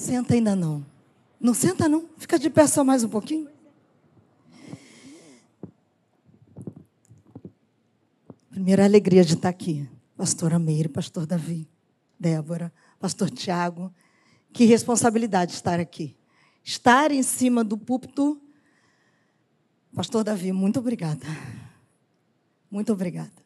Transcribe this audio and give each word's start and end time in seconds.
Senta 0.00 0.32
ainda 0.32 0.56
não. 0.56 0.82
Não 1.38 1.52
senta 1.52 1.86
não. 1.86 2.08
Fica 2.16 2.38
de 2.38 2.48
pé 2.48 2.66
só 2.66 2.82
mais 2.82 3.04
um 3.04 3.08
pouquinho. 3.10 3.50
Primeira 8.48 8.86
alegria 8.86 9.22
de 9.22 9.34
estar 9.34 9.50
aqui. 9.50 9.86
Pastora 10.16 10.58
Meire, 10.58 10.88
pastor 10.88 11.26
Davi, 11.26 11.68
Débora, 12.18 12.72
pastor 12.98 13.28
Tiago. 13.28 13.92
Que 14.54 14.64
responsabilidade 14.64 15.52
estar 15.52 15.78
aqui. 15.78 16.16
Estar 16.64 17.10
em 17.10 17.22
cima 17.22 17.62
do 17.62 17.76
púlpito. 17.76 18.40
Pastor 19.94 20.24
Davi, 20.24 20.50
muito 20.50 20.78
obrigada. 20.78 21.26
Muito 22.70 22.90
obrigada. 22.90 23.44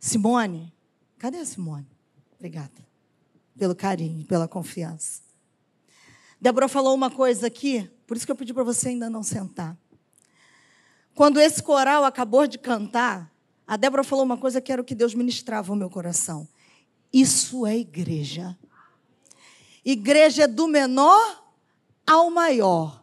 Simone, 0.00 0.74
cadê 1.16 1.38
a 1.38 1.46
Simone? 1.46 1.86
Obrigada 2.34 2.84
pelo 3.56 3.74
carinho, 3.76 4.26
pela 4.26 4.48
confiança. 4.48 5.25
Débora 6.40 6.68
falou 6.68 6.94
uma 6.94 7.10
coisa 7.10 7.46
aqui, 7.46 7.90
por 8.06 8.16
isso 8.16 8.26
que 8.26 8.32
eu 8.32 8.36
pedi 8.36 8.52
para 8.52 8.64
você 8.64 8.90
ainda 8.90 9.08
não 9.08 9.22
sentar. 9.22 9.76
Quando 11.14 11.40
esse 11.40 11.62
coral 11.62 12.04
acabou 12.04 12.46
de 12.46 12.58
cantar, 12.58 13.32
a 13.66 13.76
Débora 13.76 14.04
falou 14.04 14.24
uma 14.24 14.36
coisa 14.36 14.60
que 14.60 14.70
era 14.70 14.82
o 14.82 14.84
que 14.84 14.94
Deus 14.94 15.14
ministrava 15.14 15.70
no 15.70 15.76
meu 15.76 15.90
coração. 15.90 16.46
Isso 17.12 17.66
é 17.66 17.76
igreja. 17.76 18.56
Igreja 19.84 20.44
é 20.44 20.46
do 20.46 20.68
menor 20.68 21.44
ao 22.06 22.30
maior. 22.30 23.02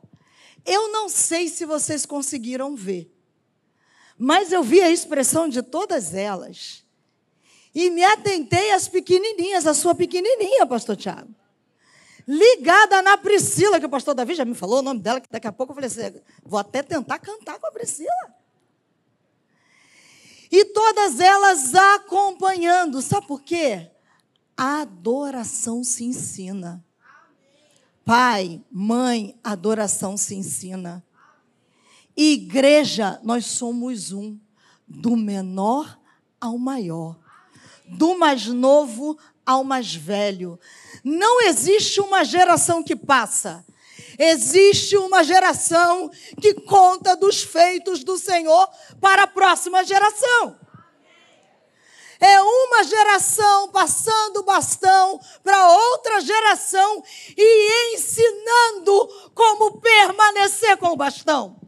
Eu 0.66 0.92
não 0.92 1.10
sei 1.10 1.50
se 1.50 1.66
vocês 1.66 2.06
conseguiram 2.06 2.76
ver, 2.76 3.12
mas 4.18 4.52
eu 4.52 4.64
vi 4.64 4.80
a 4.80 4.92
expressão 4.92 5.50
de 5.50 5.62
todas 5.62 6.14
elas. 6.14 6.86
E 7.76 7.90
me 7.90 8.04
atentei 8.04 8.72
às 8.72 8.88
pequenininhas, 8.88 9.66
a 9.66 9.74
sua 9.74 9.96
pequenininha, 9.96 10.66
pastor 10.66 10.96
Tiago. 10.96 11.34
Ligada 12.28 13.02
na 13.02 13.18
Priscila, 13.18 13.80
que 13.80 13.86
o 13.86 13.90
pastor 13.90 14.16
Davi 14.16 14.34
já 14.34 14.46
me 14.46 14.56
falou 14.56 14.80
o 14.80 14.82
nome 14.82 15.00
dela, 15.00 15.20
que 15.20 15.30
daqui 15.30 15.48
a 15.48 15.52
pouco 15.52 15.72
eu 15.72 15.76
falei 15.76 15.90
assim, 15.90 16.22
vou 16.44 16.60
até 16.60 16.82
tentar 16.82 17.20
cantar 17.20 17.60
com 17.60 17.68
a 17.68 17.72
Priscila. 17.72 18.10
E 20.52 20.66
todas 20.66 21.20
elas 21.20 21.74
acompanhando. 21.74 23.02
Sabe 23.02 23.28
por 23.28 23.42
quê? 23.42 23.90
A 24.56 24.82
adoração 24.82 25.84
se 25.84 26.04
ensina. 26.04 26.84
Pai, 28.06 28.64
mãe, 28.72 29.38
adoração 29.44 30.16
se 30.16 30.36
ensina. 30.36 31.04
Igreja, 32.16 33.20
nós 33.24 33.46
somos 33.46 34.12
um, 34.12 34.38
do 34.88 35.16
menor 35.16 36.00
ao 36.40 36.58
maior 36.58 37.24
do 37.88 38.18
mais 38.18 38.48
novo 38.48 39.18
ao 39.46 39.64
mais 39.64 39.94
velho. 39.94 40.60
Não 41.04 41.42
existe 41.42 42.00
uma 42.00 42.24
geração 42.24 42.82
que 42.82 42.96
passa. 42.96 43.66
Existe 44.18 44.96
uma 44.98 45.24
geração 45.24 46.10
que 46.42 46.54
conta 46.54 47.16
dos 47.16 47.44
feitos 47.44 48.04
do 48.04 48.18
Senhor 48.18 48.70
para 49.02 49.24
a 49.24 49.28
próxima 49.28 49.84
geração. 49.84 50.60
É 52.20 52.42
uma 52.42 52.84
geração 52.84 53.70
passando 53.70 54.38
o 54.38 54.44
bastão 54.44 55.20
para 55.44 55.68
outra 55.68 56.22
geração 56.22 57.04
e 57.36 57.96
ensinando 57.96 59.32
como 59.36 59.82
permanecer 59.82 60.78
com 60.78 60.88
o 60.88 60.96
bastão. 60.96 61.60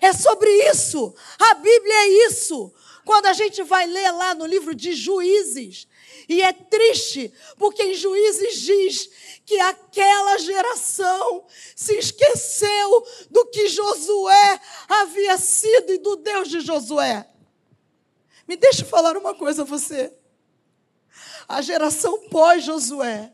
É 0.00 0.12
sobre 0.12 0.50
isso. 0.70 1.14
A 1.38 1.54
Bíblia 1.54 1.94
é 1.94 2.08
isso. 2.26 2.72
Quando 3.04 3.26
a 3.26 3.32
gente 3.32 3.62
vai 3.62 3.86
ler 3.86 4.10
lá 4.10 4.34
no 4.34 4.46
livro 4.46 4.74
de 4.74 4.92
Juízes, 4.92 5.86
e 6.28 6.42
é 6.42 6.52
triste, 6.52 7.32
porque 7.56 7.82
em 7.82 7.94
Juízes 7.94 8.60
diz 8.60 9.10
que 9.44 9.58
aquela 9.58 10.38
geração 10.38 11.44
se 11.74 11.96
esqueceu 11.96 13.06
do 13.30 13.46
que 13.46 13.68
Josué 13.68 14.60
havia 14.88 15.36
sido 15.38 15.92
e 15.92 15.98
do 15.98 16.16
Deus 16.16 16.48
de 16.48 16.60
Josué. 16.60 17.28
Me 18.46 18.56
deixe 18.56 18.84
falar 18.84 19.16
uma 19.16 19.34
coisa 19.34 19.62
a 19.62 19.64
você. 19.64 20.12
A 21.48 21.60
geração 21.60 22.28
pós-Josué 22.28 23.32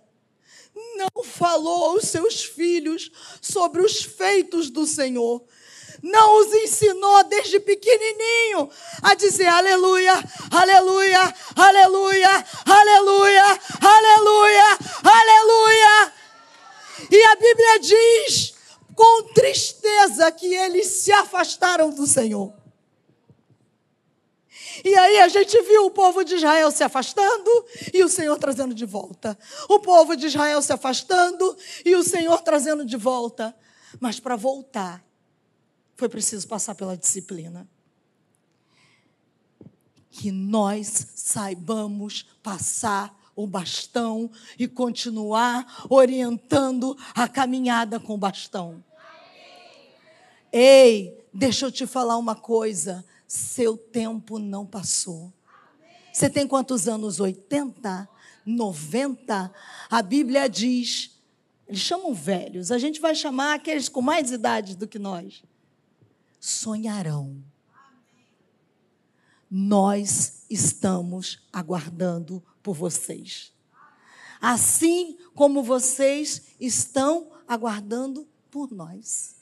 não 0.96 1.24
falou 1.24 1.84
aos 1.84 2.04
seus 2.04 2.44
filhos 2.44 3.10
sobre 3.40 3.82
os 3.82 4.02
feitos 4.02 4.70
do 4.70 4.86
Senhor, 4.86 5.44
não 6.02 6.40
os 6.40 6.52
ensinou 6.54 7.24
desde 7.24 7.60
pequenininho 7.60 8.70
a 9.02 9.14
dizer 9.14 9.46
aleluia, 9.46 10.12
aleluia, 10.50 11.34
aleluia, 11.54 12.44
aleluia, 12.64 13.60
aleluia, 13.80 14.78
aleluia. 15.02 16.12
E 17.10 17.24
a 17.24 17.36
Bíblia 17.36 17.78
diz 17.80 18.54
com 18.94 19.22
tristeza 19.34 20.30
que 20.32 20.54
eles 20.54 20.86
se 20.86 21.12
afastaram 21.12 21.90
do 21.90 22.06
Senhor. 22.06 22.52
E 24.84 24.94
aí 24.94 25.20
a 25.20 25.28
gente 25.28 25.60
viu 25.62 25.86
o 25.86 25.90
povo 25.90 26.24
de 26.24 26.34
Israel 26.34 26.70
se 26.70 26.84
afastando 26.84 27.66
e 27.92 28.02
o 28.02 28.08
Senhor 28.08 28.38
trazendo 28.38 28.74
de 28.74 28.84
volta. 28.84 29.38
O 29.68 29.78
povo 29.78 30.16
de 30.16 30.26
Israel 30.26 30.60
se 30.60 30.72
afastando 30.72 31.56
e 31.84 31.94
o 31.94 32.02
Senhor 32.02 32.40
trazendo 32.42 32.84
de 32.84 32.96
volta. 32.96 33.54
Mas 34.00 34.20
para 34.20 34.36
voltar, 34.36 35.05
foi 35.96 36.08
preciso 36.08 36.46
passar 36.46 36.74
pela 36.74 36.96
disciplina. 36.96 37.66
Que 40.10 40.30
nós 40.30 41.08
saibamos 41.14 42.26
passar 42.42 43.14
o 43.34 43.46
bastão 43.46 44.30
e 44.58 44.68
continuar 44.68 45.86
orientando 45.90 46.96
a 47.14 47.28
caminhada 47.28 47.98
com 47.98 48.14
o 48.14 48.18
bastão. 48.18 48.82
Ei, 50.52 51.26
deixa 51.32 51.66
eu 51.66 51.72
te 51.72 51.86
falar 51.86 52.16
uma 52.16 52.34
coisa: 52.34 53.04
seu 53.26 53.76
tempo 53.76 54.38
não 54.38 54.64
passou. 54.64 55.32
Você 56.12 56.30
tem 56.30 56.46
quantos 56.46 56.88
anos? 56.88 57.20
80? 57.20 58.08
90? 58.46 59.52
A 59.90 60.02
Bíblia 60.02 60.48
diz, 60.48 61.20
eles 61.66 61.80
chamam 61.80 62.14
velhos, 62.14 62.70
a 62.70 62.78
gente 62.78 63.00
vai 63.00 63.14
chamar 63.14 63.54
aqueles 63.54 63.88
com 63.88 64.00
mais 64.00 64.30
idade 64.30 64.76
do 64.76 64.86
que 64.86 64.98
nós 64.98 65.42
sonharão. 66.38 67.42
Nós 69.50 70.44
estamos 70.50 71.46
aguardando 71.52 72.42
por 72.62 72.74
vocês. 72.74 73.52
Assim 74.40 75.16
como 75.34 75.62
vocês 75.62 76.54
estão 76.60 77.30
aguardando 77.46 78.28
por 78.50 78.70
nós. 78.70 79.36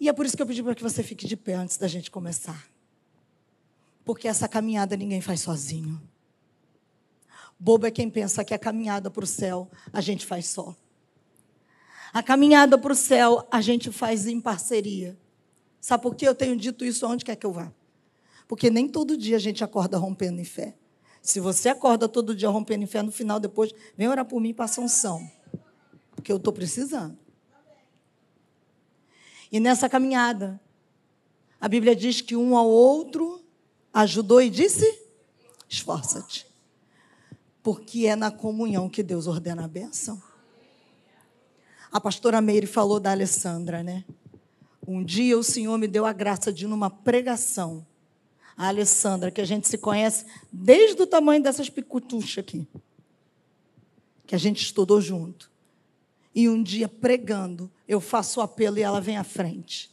E 0.00 0.08
é 0.08 0.12
por 0.12 0.24
isso 0.24 0.36
que 0.36 0.42
eu 0.42 0.46
pedi 0.46 0.62
para 0.62 0.74
que 0.74 0.82
você 0.82 1.02
fique 1.02 1.26
de 1.26 1.36
pé 1.36 1.54
antes 1.54 1.76
da 1.76 1.88
gente 1.88 2.10
começar. 2.10 2.68
Porque 4.04 4.28
essa 4.28 4.48
caminhada 4.48 4.96
ninguém 4.96 5.20
faz 5.20 5.40
sozinho. 5.40 6.00
Bobo 7.58 7.86
é 7.86 7.90
quem 7.90 8.08
pensa 8.08 8.44
que 8.44 8.54
a 8.54 8.58
caminhada 8.58 9.10
para 9.10 9.24
o 9.24 9.26
céu 9.26 9.68
a 9.92 10.00
gente 10.00 10.24
faz 10.24 10.46
só. 10.46 10.76
A 12.12 12.22
caminhada 12.22 12.78
para 12.78 12.92
o 12.92 12.96
céu 12.96 13.46
a 13.50 13.60
gente 13.60 13.92
faz 13.92 14.26
em 14.26 14.40
parceria. 14.40 15.18
Sabe 15.80 16.02
por 16.02 16.14
que 16.14 16.26
eu 16.26 16.34
tenho 16.34 16.56
dito 16.56 16.84
isso 16.84 17.04
aonde 17.06 17.24
quer 17.24 17.36
que 17.36 17.46
eu 17.46 17.52
vá? 17.52 17.72
Porque 18.46 18.70
nem 18.70 18.88
todo 18.88 19.16
dia 19.16 19.36
a 19.36 19.40
gente 19.40 19.62
acorda 19.62 19.98
rompendo 19.98 20.40
em 20.40 20.44
fé. 20.44 20.74
Se 21.20 21.40
você 21.40 21.68
acorda 21.68 22.08
todo 22.08 22.34
dia 22.34 22.48
rompendo 22.48 22.84
em 22.84 22.86
fé, 22.86 23.02
no 23.02 23.12
final 23.12 23.38
depois, 23.38 23.72
vem 23.96 24.08
orar 24.08 24.24
por 24.24 24.40
mim 24.40 24.54
para 24.54 24.66
sanção. 24.66 25.30
Porque 26.14 26.32
eu 26.32 26.38
estou 26.38 26.52
precisando. 26.52 27.16
E 29.50 29.60
nessa 29.60 29.88
caminhada, 29.88 30.60
a 31.60 31.68
Bíblia 31.68 31.94
diz 31.94 32.20
que 32.20 32.36
um 32.36 32.56
ao 32.56 32.68
outro 32.68 33.44
ajudou 33.92 34.40
e 34.40 34.50
disse: 34.50 34.86
esforça-te. 35.68 36.46
Porque 37.62 38.06
é 38.06 38.16
na 38.16 38.30
comunhão 38.30 38.88
que 38.88 39.02
Deus 39.02 39.26
ordena 39.26 39.64
a 39.64 39.68
bênção. 39.68 40.22
A 41.90 42.00
pastora 42.00 42.40
Meire 42.40 42.66
falou 42.66 43.00
da 43.00 43.10
Alessandra, 43.10 43.82
né? 43.82 44.04
Um 44.86 45.02
dia 45.02 45.38
o 45.38 45.42
Senhor 45.42 45.76
me 45.78 45.88
deu 45.88 46.04
a 46.04 46.12
graça 46.12 46.52
de, 46.52 46.66
numa 46.66 46.90
pregação, 46.90 47.86
a 48.56 48.68
Alessandra, 48.68 49.30
que 49.30 49.40
a 49.40 49.44
gente 49.44 49.68
se 49.68 49.78
conhece 49.78 50.26
desde 50.52 51.02
o 51.02 51.06
tamanho 51.06 51.42
dessas 51.42 51.70
picutuchas 51.70 52.38
aqui, 52.38 52.66
que 54.26 54.34
a 54.34 54.38
gente 54.38 54.62
estudou 54.62 55.00
junto. 55.00 55.50
E 56.34 56.48
um 56.48 56.62
dia 56.62 56.88
pregando, 56.88 57.70
eu 57.86 58.00
faço 58.00 58.40
o 58.40 58.42
apelo 58.42 58.78
e 58.78 58.82
ela 58.82 59.00
vem 59.00 59.16
à 59.16 59.24
frente. 59.24 59.90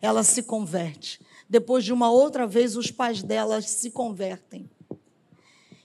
Ela 0.00 0.22
se 0.22 0.42
converte. 0.42 1.20
Depois 1.48 1.84
de 1.84 1.92
uma 1.92 2.10
outra 2.10 2.46
vez, 2.46 2.76
os 2.76 2.90
pais 2.90 3.22
dela 3.22 3.60
se 3.60 3.90
convertem. 3.90 4.68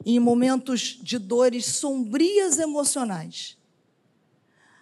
E 0.06 0.16
em 0.16 0.20
momentos 0.20 1.00
de 1.02 1.20
dores 1.20 1.66
sombrias 1.66 2.58
emocionais, 2.58 3.58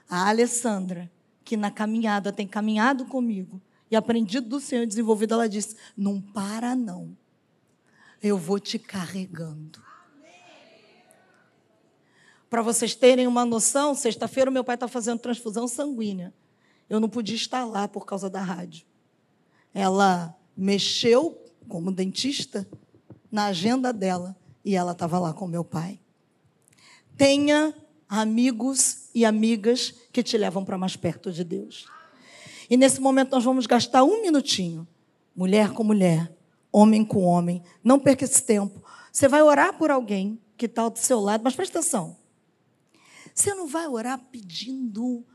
a 0.10 0.28
Alessandra, 0.28 1.10
que 1.46 1.56
na 1.56 1.70
caminhada 1.70 2.34
tem 2.34 2.48
caminhado 2.48 3.06
comigo 3.06 3.62
e 3.92 3.96
aprendido 3.96 4.48
do 4.48 4.60
Senhor 4.60 4.84
e 4.84 4.88
desenvolvido, 4.88 5.34
ela 5.36 5.48
disse: 5.48 5.76
Não 5.96 6.20
para, 6.20 6.76
não. 6.76 7.16
Eu 8.22 8.38
vou 8.38 8.60
te 8.60 8.78
carregando. 8.78 9.82
Para 12.50 12.62
vocês 12.64 12.96
terem 12.96 13.28
uma 13.28 13.46
noção, 13.46 13.94
sexta-feira 13.94 14.50
meu 14.50 14.64
pai 14.64 14.76
está 14.76 14.88
fazendo 14.88 15.20
transfusão 15.20 15.68
sanguínea. 15.68 16.34
Eu 16.90 17.00
não 17.00 17.08
podia 17.08 17.36
estar 17.36 17.64
lá 17.64 17.88
por 17.88 18.06
causa 18.06 18.30
da 18.30 18.42
rádio. 18.42 18.86
Ela 19.74 20.36
mexeu, 20.58 21.40
como 21.68 21.92
dentista, 21.92 22.68
na 23.32 23.46
agenda 23.46 23.94
dela 23.94 24.36
e 24.66 24.76
ela 24.76 24.94
estava 24.94 25.20
lá 25.20 25.32
com 25.32 25.48
meu 25.48 25.64
pai. 25.64 26.00
Tenha 27.16 27.74
amigos 28.08 29.09
e 29.20 29.26
amigas 29.26 29.94
que 30.14 30.24
te 30.24 30.38
levam 30.38 30.64
para 30.64 30.78
mais 30.78 30.96
perto 30.96 31.30
de 31.30 31.44
Deus. 31.44 31.86
E 32.70 32.78
nesse 32.78 33.02
momento 33.02 33.32
nós 33.32 33.44
vamos 33.44 33.66
gastar 33.66 34.04
um 34.06 34.22
minutinho, 34.22 34.88
mulher 35.36 35.72
com 35.72 35.84
mulher, 35.84 36.34
homem 36.72 37.04
com 37.04 37.24
homem. 37.24 37.62
Não 37.84 38.00
perca 38.00 38.24
esse 38.24 38.42
tempo. 38.42 38.82
Você 39.12 39.28
vai 39.28 39.42
orar 39.42 39.78
por 39.78 39.92
alguém 39.92 40.40
que 40.56 40.68
está 40.68 40.84
ao 40.84 40.96
seu 40.96 41.20
lado, 41.20 41.44
mas 41.44 41.54
presta 41.54 41.80
atenção. 41.80 42.16
Você 43.36 43.54
não 43.54 43.68
vai 43.68 43.88
orar 43.88 44.18
pedindo, 44.32 45.26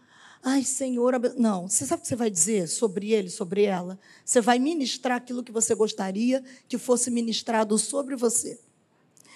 ai 0.43 0.63
Senhor, 0.63 1.21
não. 1.37 1.69
Você 1.69 1.85
sabe 1.85 2.01
o 2.01 2.03
que 2.03 2.09
você 2.09 2.17
vai 2.17 2.31
dizer 2.31 2.69
sobre 2.69 3.13
ele, 3.13 3.29
sobre 3.29 3.65
ela? 3.65 3.99
Você 4.25 4.41
vai 4.41 4.59
ministrar 4.59 5.19
aquilo 5.19 5.45
que 5.45 5.53
você 5.53 5.75
gostaria 5.75 6.43
que 6.67 6.79
fosse 6.79 7.11
ministrado 7.11 7.77
sobre 7.77 8.17
você. 8.17 8.59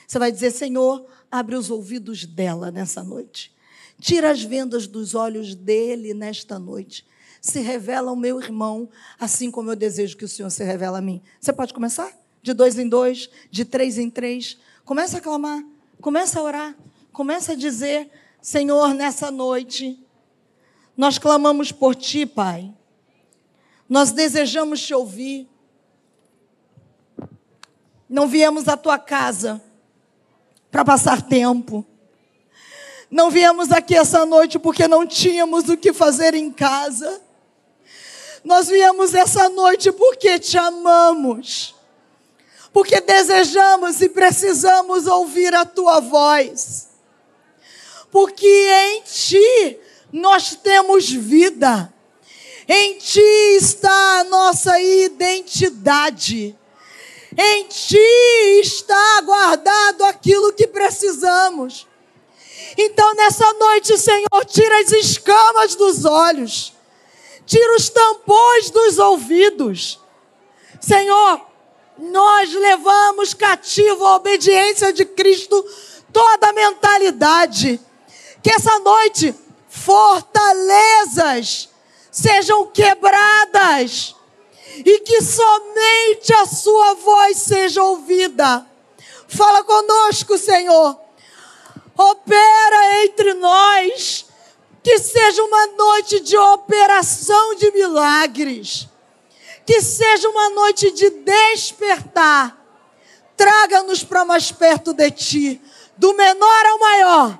Você 0.06 0.19
vai 0.19 0.33
dizer, 0.33 0.53
Senhor, 0.53 1.05
abre 1.31 1.55
os 1.55 1.71
ouvidos 1.71 2.25
dela 2.25 2.71
nessa 2.71 3.05
noite. 3.05 3.57
Tira 4.00 4.31
as 4.31 4.43
vendas 4.43 4.87
dos 4.87 5.15
olhos 5.15 5.55
dele 5.55 6.15
nesta 6.15 6.59
noite. 6.59 7.06
Se 7.41 7.61
revela 7.61 8.11
ao 8.11 8.17
meu 8.17 8.41
irmão, 8.41 8.89
assim 9.19 9.50
como 9.50 9.71
eu 9.71 9.77
desejo 9.77 10.17
que 10.17 10.25
o 10.25 10.29
Senhor 10.29 10.50
se 10.50 10.62
revela 10.65 10.99
a 10.99 11.03
mim. 11.03 11.21
Você 11.41 11.53
pode 11.53 11.75
começar? 11.75 12.12
De 12.43 12.53
dois 12.53 12.79
em 12.79 12.89
dois, 12.89 13.29
de 13.50 13.65
três 13.65 13.99
em 13.99 14.09
três. 14.09 14.59
Começa 14.85 15.19
a 15.19 15.21
clamar, 15.21 15.65
começa 16.00 16.39
a 16.39 16.43
orar, 16.43 16.77
começa 17.12 17.53
a 17.53 17.56
dizer: 17.56 18.11
Senhor, 18.41 18.95
nessa 18.95 19.31
noite, 19.31 19.99
nós 20.97 21.19
clamamos 21.19 21.73
por 21.73 21.95
ti, 21.95 22.25
Pai. 22.25 22.73
Nós 23.89 24.12
desejamos 24.12 24.81
te 24.81 24.95
ouvir. 24.95 25.49
Não 28.09 28.27
viemos 28.27 28.69
à 28.69 28.77
tua 28.77 28.99
casa 28.99 29.62
para 30.71 30.85
passar 30.85 31.23
tempo. 31.23 31.85
Não 33.10 33.31
viemos 33.31 33.72
aqui 33.72 33.96
essa 33.96 34.26
noite 34.26 34.58
porque 34.58 34.87
não 34.87 35.06
tínhamos 35.06 35.69
o 35.69 35.76
que 35.76 35.93
fazer 35.93 36.34
em 36.34 36.50
casa. 36.50 37.22
Nós 38.44 38.69
viemos 38.69 39.14
essa 39.14 39.49
noite 39.49 39.90
porque 39.90 40.38
te 40.38 40.58
amamos. 40.58 41.75
Porque 42.72 43.00
desejamos 43.00 44.02
e 44.02 44.10
precisamos 44.10 45.06
ouvir 45.06 45.55
a 45.55 45.64
tua 45.64 46.00
voz. 46.00 46.88
Porque 48.10 48.46
em 48.46 49.02
ti 49.02 49.78
nós 50.12 50.54
temos 50.54 51.11
vida. 51.11 51.93
Em 52.69 52.99
ti 52.99 53.20
está 53.56 54.20
a 54.20 54.25
nossa 54.25 54.78
identidade. 54.78 56.54
Em 57.37 57.64
ti 57.64 57.96
está 58.61 59.22
guardado 59.22 60.04
aquilo 60.04 60.52
que 60.52 60.66
precisamos. 60.66 61.88
Então, 62.80 63.12
nessa 63.14 63.52
noite, 63.54 63.98
Senhor, 63.98 64.44
tira 64.46 64.80
as 64.80 64.92
escamas 64.92 65.75
dos 65.75 66.04
olhos, 66.04 66.72
tira 67.44 67.75
os 67.75 67.88
tampões 67.88 68.70
dos 68.70 68.98
ouvidos. 68.98 69.98
Senhor, 70.80 71.40
nós 71.98 72.54
levamos 72.54 73.34
cativo 73.34 74.06
a 74.06 74.14
obediência 74.14 74.92
de 74.92 75.04
Cristo 75.04 75.60
toda 76.12 76.50
a 76.50 76.52
mentalidade. 76.52 77.80
Que 78.40 78.52
essa 78.52 78.78
noite 78.78 79.34
fortalezas 79.69 81.69
sejam 82.12 82.64
quebradas 82.66 84.14
e 84.76 85.00
que 85.00 85.20
somente 85.20 86.32
a 86.32 86.46
Sua 86.46 86.94
voz 86.94 87.38
seja 87.38 87.82
ouvida. 87.82 88.64
Fala 89.26 89.64
conosco, 89.64 90.38
Senhor. 90.38 91.07
Opera 91.99 93.05
entre 93.05 93.35
nós. 93.35 94.27
Que 94.83 94.99
seja 94.99 95.43
uma 95.43 95.67
noite 95.67 96.21
de 96.21 96.37
operação 96.37 97.56
de 97.56 97.71
milagres. 97.73 98.89
Que 99.67 99.83
seja 99.83 100.29
uma 100.31 100.49
noite 100.50 100.91
de 100.93 101.11
despertar. 101.11 102.56
Traga-nos 103.37 104.03
para 104.03 104.25
mais 104.25 104.50
perto 104.50 104.95
de 104.95 105.11
Ti, 105.11 105.62
do 105.97 106.15
menor 106.15 106.67
ao 106.67 106.79
maior, 106.79 107.39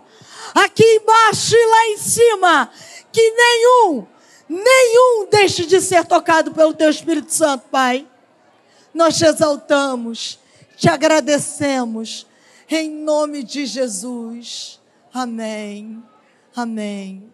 aqui 0.55 0.85
embaixo 0.85 1.57
e 1.57 1.67
lá 1.67 1.87
em 1.87 1.97
cima. 1.97 2.71
Que 3.11 3.31
nenhum 3.31 4.07
nenhum 4.49 5.27
deixe 5.31 5.67
de 5.67 5.81
ser 5.81 6.05
tocado 6.07 6.53
pelo 6.53 6.73
Teu 6.73 6.89
Espírito 6.89 7.33
Santo, 7.33 7.67
Pai. 7.71 8.07
Nós 8.95 9.17
te 9.17 9.27
exaltamos, 9.27 10.39
te 10.77 10.89
agradecemos, 10.89 12.27
em 12.69 12.91
nome 12.91 13.43
de 13.43 13.67
Jesus. 13.67 14.81
Amém. 15.13 16.03
Amém. 16.55 17.33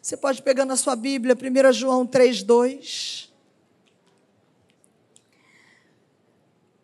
Você 0.00 0.16
pode 0.16 0.42
pegar 0.42 0.64
na 0.64 0.76
sua 0.76 0.94
Bíblia, 0.94 1.34
1 1.34 1.72
João 1.72 2.06
3, 2.06 2.42
2. 2.42 3.32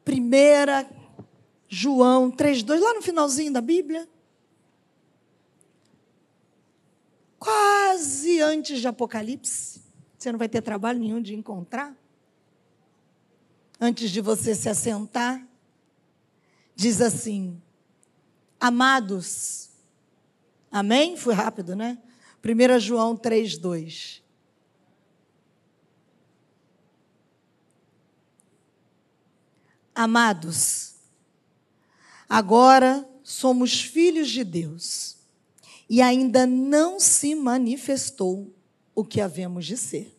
1 0.07 0.91
João 1.69 2.31
3, 2.31 2.63
2, 2.63 2.81
lá 2.81 2.95
no 2.95 3.03
finalzinho 3.03 3.53
da 3.53 3.61
Bíblia. 3.61 4.09
quase 7.41 8.41
antes 8.41 8.81
de 8.81 8.87
Apocalipse. 8.87 9.81
Você 10.17 10.31
não 10.31 10.39
vai 10.39 10.49
ter 10.49 10.61
trabalho 10.61 11.01
nenhum 11.01 11.23
de 11.23 11.35
encontrar. 11.35 11.97
Antes 13.81 14.11
de 14.11 14.21
você 14.21 14.55
se 14.55 14.69
assentar, 14.69 15.43
diz 16.77 17.01
assim: 17.01 17.61
Amados, 18.61 19.71
amém? 20.71 21.17
Foi 21.17 21.33
rápido, 21.33 21.75
né? 21.75 21.99
1 22.45 22.79
João 22.79 23.17
3, 23.17 23.57
2. 23.57 24.23
Amados, 29.95 30.95
agora 32.29 33.09
somos 33.23 33.81
filhos 33.81 34.29
de 34.31 34.45
Deus 34.45 35.19
e 35.89 36.01
ainda 36.01 36.47
não 36.47 37.01
se 37.01 37.35
manifestou 37.35 38.55
o 38.95 39.05
que 39.05 39.21
havemos 39.21 39.67
de 39.67 39.77
ser. 39.77 40.17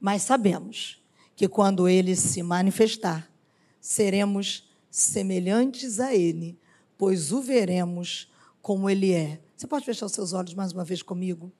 Mas 0.00 0.22
sabemos 0.22 0.97
que 1.38 1.46
quando 1.46 1.88
ele 1.88 2.16
se 2.16 2.42
manifestar, 2.42 3.30
seremos 3.80 4.68
semelhantes 4.90 6.00
a 6.00 6.12
ele, 6.12 6.58
pois 6.98 7.30
o 7.30 7.40
veremos 7.40 8.28
como 8.60 8.90
ele 8.90 9.12
é. 9.12 9.40
Você 9.56 9.64
pode 9.64 9.84
fechar 9.84 10.06
os 10.06 10.12
seus 10.12 10.32
olhos 10.32 10.52
mais 10.52 10.72
uma 10.72 10.84
vez 10.84 11.00
comigo? 11.00 11.52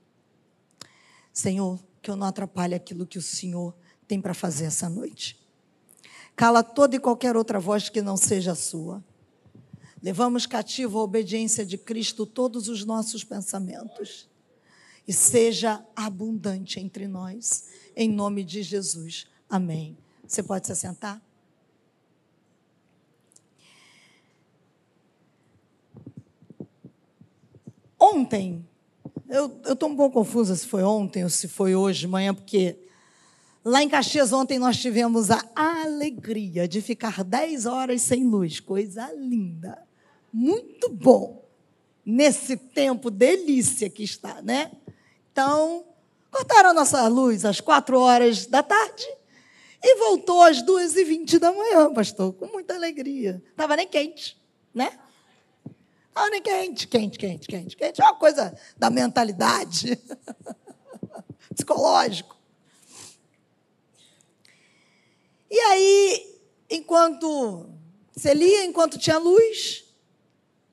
Senhor, 1.32 1.78
que 2.02 2.10
eu 2.10 2.16
não 2.16 2.26
atrapalhe 2.26 2.74
aquilo 2.74 3.06
que 3.06 3.18
o 3.18 3.22
Senhor 3.22 3.72
tem 4.08 4.20
para 4.20 4.34
fazer 4.34 4.64
essa 4.64 4.88
noite. 4.88 5.38
Cala 6.34 6.64
toda 6.64 6.96
e 6.96 6.98
qualquer 6.98 7.36
outra 7.36 7.60
voz 7.60 7.88
que 7.88 8.02
não 8.02 8.16
seja 8.16 8.52
a 8.52 8.56
sua. 8.56 9.00
Levamos 10.02 10.44
cativo 10.44 10.98
a 10.98 11.04
obediência 11.04 11.64
de 11.64 11.78
Cristo 11.78 12.26
todos 12.26 12.68
os 12.68 12.84
nossos 12.84 13.22
pensamentos. 13.22 14.28
E 15.06 15.12
seja 15.12 15.80
abundante 15.94 16.80
entre 16.80 17.06
nós, 17.06 17.68
em 17.94 18.10
nome 18.10 18.42
de 18.42 18.60
Jesus. 18.60 19.37
Amém. 19.48 19.96
Você 20.26 20.42
pode 20.42 20.66
se 20.66 20.72
assentar? 20.72 21.22
Ontem, 27.98 28.66
eu 29.28 29.60
estou 29.72 29.88
um 29.88 29.96
pouco 29.96 30.18
confusa 30.18 30.54
se 30.54 30.66
foi 30.66 30.82
ontem 30.82 31.24
ou 31.24 31.30
se 31.30 31.48
foi 31.48 31.74
hoje 31.74 32.06
manhã, 32.06 32.32
porque 32.32 32.78
lá 33.64 33.82
em 33.82 33.88
Caxias 33.88 34.32
ontem 34.32 34.58
nós 34.58 34.76
tivemos 34.76 35.30
a 35.30 35.42
alegria 35.54 36.68
de 36.68 36.80
ficar 36.80 37.24
10 37.24 37.66
horas 37.66 38.02
sem 38.02 38.24
luz, 38.24 38.60
coisa 38.60 39.12
linda 39.14 39.88
muito 40.32 40.88
bom 40.88 41.44
nesse 42.04 42.56
tempo 42.56 43.10
delícia 43.10 43.90
que 43.90 44.02
está, 44.02 44.40
né? 44.42 44.70
Então, 45.32 45.84
cortaram 46.30 46.70
a 46.70 46.74
nossa 46.74 47.06
luz 47.08 47.44
às 47.44 47.60
quatro 47.60 47.98
horas 47.98 48.46
da 48.46 48.62
tarde 48.62 49.06
e 49.82 49.96
voltou 49.96 50.42
às 50.42 50.62
duas 50.62 50.96
e 50.96 51.04
vinte 51.04 51.38
da 51.38 51.52
manhã, 51.52 51.92
pastor, 51.92 52.32
com 52.32 52.46
muita 52.46 52.74
alegria. 52.74 53.42
Estava 53.50 53.76
nem 53.76 53.86
quente, 53.86 54.36
né? 54.74 54.98
Estava 56.08 56.30
nem 56.30 56.42
quente, 56.42 56.88
quente, 56.88 57.18
quente, 57.18 57.46
quente, 57.46 57.76
quente. 57.76 58.00
É 58.00 58.04
uma 58.04 58.16
coisa 58.16 58.58
da 58.76 58.90
mentalidade, 58.90 59.98
psicológico. 61.54 62.36
E 65.50 65.58
aí, 65.58 66.40
enquanto 66.68 67.70
Você 68.14 68.34
lia 68.34 68.64
enquanto 68.64 68.98
tinha 68.98 69.16
luz, 69.16 69.84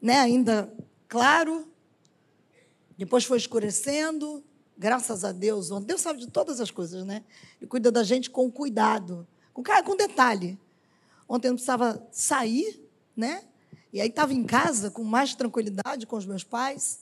né? 0.02 0.20
ainda 0.20 0.74
claro. 1.08 1.72
Depois 2.98 3.24
foi 3.24 3.38
escurecendo. 3.38 4.44
Graças 4.78 5.24
a 5.24 5.32
Deus. 5.32 5.70
Deus 5.84 6.02
sabe 6.02 6.20
de 6.20 6.28
todas 6.28 6.60
as 6.60 6.70
coisas, 6.70 7.06
né? 7.06 7.24
Ele 7.62 7.68
cuida 7.70 7.92
da 7.92 8.04
gente 8.04 8.30
com 8.30 8.52
cuidado, 8.52 9.26
com, 9.54 9.64
com 9.64 9.96
detalhe. 9.96 10.60
Ontem 11.30 11.48
eu 11.48 11.52
não 11.52 11.56
precisava 11.56 12.06
sair, 12.12 12.82
né? 13.16 13.44
E 13.94 14.02
aí 14.02 14.10
estava 14.10 14.34
em 14.34 14.44
casa 14.44 14.92
com 14.92 15.04
mais 15.04 15.34
tranquilidade 15.34 16.06
com 16.06 16.18
os 16.18 16.26
meus 16.26 16.44
pais. 16.44 17.00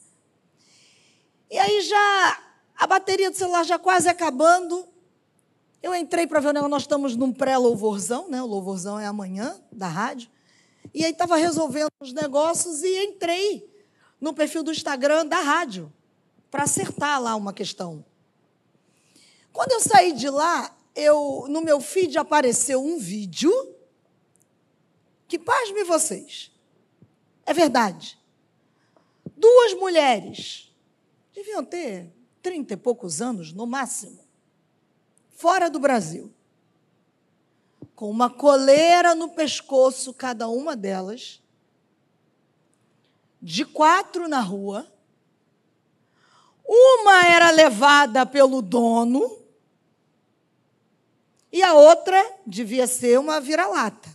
E 1.49 1.57
aí 1.57 1.81
já 1.81 2.43
a 2.75 2.85
bateria 2.85 3.31
do 3.31 3.37
celular 3.37 3.63
já 3.63 3.79
quase 3.79 4.07
acabando. 4.07 4.87
Eu 5.81 5.95
entrei 5.95 6.27
para 6.27 6.39
ver 6.39 6.49
o 6.49 6.53
negócio, 6.53 6.69
nós 6.69 6.83
estamos 6.83 7.15
num 7.15 7.33
pré-louvorzão, 7.33 8.29
né? 8.29 8.41
O 8.41 8.45
louvorzão 8.45 8.99
é 8.99 9.07
amanhã, 9.07 9.59
da 9.71 9.87
rádio. 9.87 10.29
E 10.93 11.03
aí 11.03 11.11
estava 11.11 11.35
resolvendo 11.37 11.89
os 11.99 12.13
negócios 12.13 12.83
e 12.83 13.05
entrei 13.05 13.67
no 14.21 14.31
perfil 14.31 14.61
do 14.61 14.71
Instagram 14.71 15.25
da 15.25 15.39
rádio 15.39 15.91
para 16.53 16.65
acertar 16.65 17.19
lá 17.19 17.35
uma 17.35 17.51
questão. 17.51 18.05
Quando 19.51 19.71
eu 19.71 19.79
saí 19.79 20.11
de 20.13 20.29
lá, 20.29 20.77
eu 20.95 21.47
no 21.49 21.63
meu 21.63 21.81
feed 21.81 22.15
apareceu 22.15 22.79
um 22.79 22.99
vídeo 22.99 23.51
que 25.27 25.39
pasme 25.39 25.83
vocês. 25.83 26.51
É 27.43 27.55
verdade. 27.55 28.19
Duas 29.35 29.73
mulheres 29.73 30.71
deviam 31.33 31.65
ter 31.65 32.13
trinta 32.39 32.75
e 32.75 32.77
poucos 32.77 33.19
anos 33.19 33.51
no 33.51 33.65
máximo, 33.65 34.19
fora 35.31 35.71
do 35.71 35.79
Brasil, 35.79 36.31
com 37.95 38.11
uma 38.11 38.29
coleira 38.29 39.15
no 39.15 39.29
pescoço, 39.29 40.13
cada 40.13 40.47
uma 40.47 40.75
delas, 40.75 41.41
de 43.41 43.65
quatro 43.65 44.27
na 44.27 44.39
rua. 44.39 44.92
Uma 46.65 47.25
era 47.27 47.51
levada 47.51 48.25
pelo 48.25 48.61
dono 48.61 49.39
e 51.51 51.61
a 51.61 51.73
outra 51.73 52.19
devia 52.47 52.87
ser 52.87 53.19
uma 53.19 53.39
vira-lata. 53.39 54.09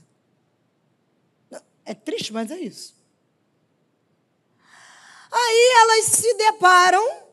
É 1.85 1.95
triste, 1.95 2.33
mas 2.33 2.51
é 2.51 2.59
isso. 2.59 2.97
Aí 5.31 5.73
elas 5.77 6.05
se 6.07 6.35
deparam 6.35 7.29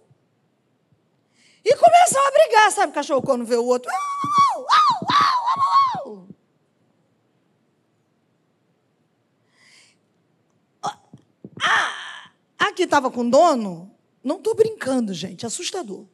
e 1.64 1.76
começam 1.76 2.28
a 2.28 2.32
brigar, 2.32 2.72
sabe? 2.72 2.92
O 2.92 2.96
cachorro 2.96 3.22
quando 3.22 3.46
vê 3.46 3.56
o 3.56 3.66
outro. 3.66 3.92
A 12.60 12.72
que 12.74 12.84
estava 12.84 13.10
com 13.10 13.28
dono, 13.28 13.95
não 14.26 14.38
estou 14.38 14.54
brincando, 14.54 15.14
gente, 15.14 15.46
assustador. 15.46 16.06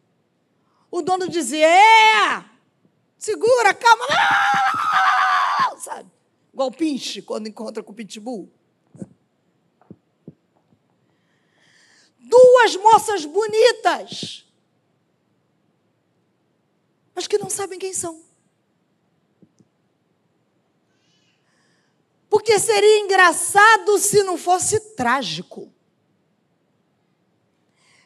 O 0.92 1.02
dono 1.02 1.28
dizia: 1.28 1.68
É, 1.68 2.46
segura, 3.18 3.74
calma, 3.74 4.06
sabe? 5.80 6.12
Igual 6.54 6.68
o 6.68 6.72
pinche 6.72 7.24
quando 7.24 7.48
encontra 7.48 7.82
com 7.82 7.92
o 7.92 7.96
pitbull. 7.96 8.52
Duas 12.20 12.76
moças 12.76 13.26
bonitas 13.26 14.46
mas 17.22 17.28
que 17.28 17.38
não 17.38 17.52
sabem 17.52 17.78
quem 17.78 17.94
são. 17.94 18.24
Porque 22.28 22.58
seria 22.58 23.00
engraçado 23.00 24.00
se 24.00 24.24
não 24.24 24.40
fosse 24.40 24.80
trágico. 24.96 25.72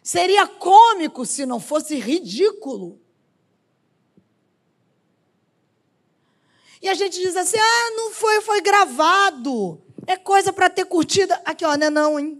Seria 0.06 0.46
cômico 0.46 1.26
se 1.26 1.48
não 1.48 1.60
fosse 1.60 1.96
ridículo. 1.96 3.02
E 6.80 6.88
a 6.88 6.94
gente 6.94 7.20
diz 7.20 7.36
assim: 7.36 7.58
ah, 7.58 7.92
não 7.96 8.12
foi, 8.12 8.40
foi 8.42 8.62
gravado. 8.62 9.82
É 10.06 10.16
coisa 10.16 10.54
para 10.54 10.70
ter 10.70 10.86
curtida. 10.86 11.42
Aqui, 11.44 11.66
ó, 11.66 11.76
não 11.76 11.88
é 11.88 11.90
não, 11.90 12.20
hein? 12.20 12.40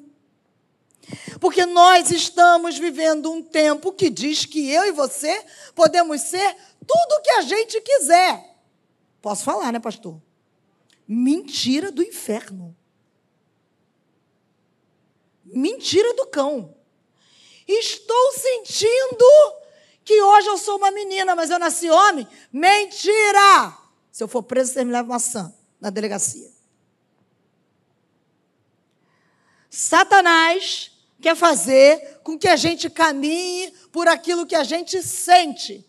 Porque 1.42 1.66
nós 1.66 2.12
estamos 2.12 2.78
vivendo 2.78 3.32
um 3.32 3.42
tempo 3.42 3.92
que 3.92 4.12
diz 4.12 4.46
que 4.46 4.70
eu 4.70 4.86
e 4.86 4.92
você 4.92 5.44
podemos 5.74 6.22
ser 6.22 6.56
tudo 6.86 7.14
o 7.18 7.22
que 7.24 7.32
a 7.32 7.42
gente 7.42 7.82
quiser. 7.82 8.60
Posso 9.24 9.44
falar, 9.44 9.72
né, 9.72 9.80
pastor? 9.80 10.22
Mentira 11.08 11.92
do 11.92 12.04
inferno. 12.04 12.78
Mentira 15.44 16.14
do 16.14 16.28
cão. 16.28 16.76
Estou 17.68 18.34
sentindo 18.34 19.26
que 20.04 20.22
hoje 20.22 20.48
eu 20.48 20.58
sou 20.58 20.78
uma 20.78 20.92
menina, 20.92 21.36
mas 21.36 21.50
eu 21.50 21.58
nasci 21.58 21.90
homem. 21.90 22.28
Mentira! 22.52 23.76
Se 24.12 24.24
eu 24.24 24.28
for 24.28 24.44
preso, 24.44 24.74
você 24.74 24.84
me 24.84 24.92
leva 24.92 25.08
maçã 25.08 25.54
na 25.82 25.90
delegacia. 25.90 26.50
Satanás 29.70 30.92
quer 31.20 31.36
fazer 31.36 32.20
com 32.24 32.38
que 32.38 32.48
a 32.48 32.56
gente 32.56 32.90
caminhe 32.90 33.72
por 33.92 34.08
aquilo 34.08 34.46
que 34.46 34.56
a 34.56 34.64
gente 34.64 35.02
sente. 35.02 35.86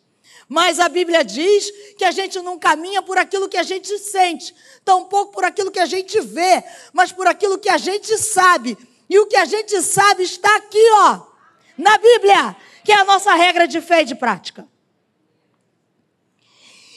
Mas 0.49 0.81
a 0.81 0.89
Bíblia 0.89 1.23
diz 1.23 1.71
que 1.97 2.05
a 2.05 2.11
gente 2.11 2.41
não 2.41 2.59
caminha 2.59 3.03
por 3.03 3.19
aquilo 3.19 3.49
que 3.49 3.57
a 3.57 3.63
gente 3.63 3.99
sente, 3.99 4.55
tampouco 4.85 5.33
por 5.33 5.45
aquilo 5.45 5.71
que 5.71 5.81
a 5.81 5.87
gente 5.87 6.21
vê, 6.21 6.65
mas 6.93 7.13
por 7.13 7.27
aquilo 7.27 7.59
que 7.59 7.69
a 7.69 7.79
gente 7.79 8.17
sabe. 8.17 8.79
E 9.09 9.19
o 9.19 9.27
que 9.27 9.37
a 9.37 9.45
gente 9.45 9.81
sabe 9.83 10.23
está 10.23 10.57
aqui, 10.57 10.85
ó, 10.93 11.36
na 11.77 11.99
Bíblia, 11.99 12.57
que 12.85 12.93
é 12.93 12.97
a 12.97 13.05
nossa 13.05 13.35
regra 13.35 13.67
de 13.67 13.81
fé 13.81 14.03
e 14.03 14.05
de 14.05 14.15
prática. 14.15 14.67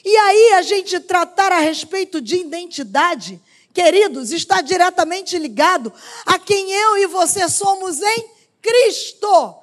E 0.03 0.15
aí 0.15 0.53
a 0.53 0.62
gente 0.62 1.00
tratar 1.00 1.51
a 1.51 1.59
respeito 1.59 2.21
de 2.21 2.38
identidade 2.38 3.41
queridos, 3.74 4.31
está 4.31 4.62
diretamente 4.62 5.38
ligado 5.38 5.93
a 6.25 6.39
quem 6.39 6.71
eu 6.71 6.98
e 6.98 7.07
você 7.07 7.48
somos 7.48 8.01
em 8.01 8.29
Cristo. 8.62 9.55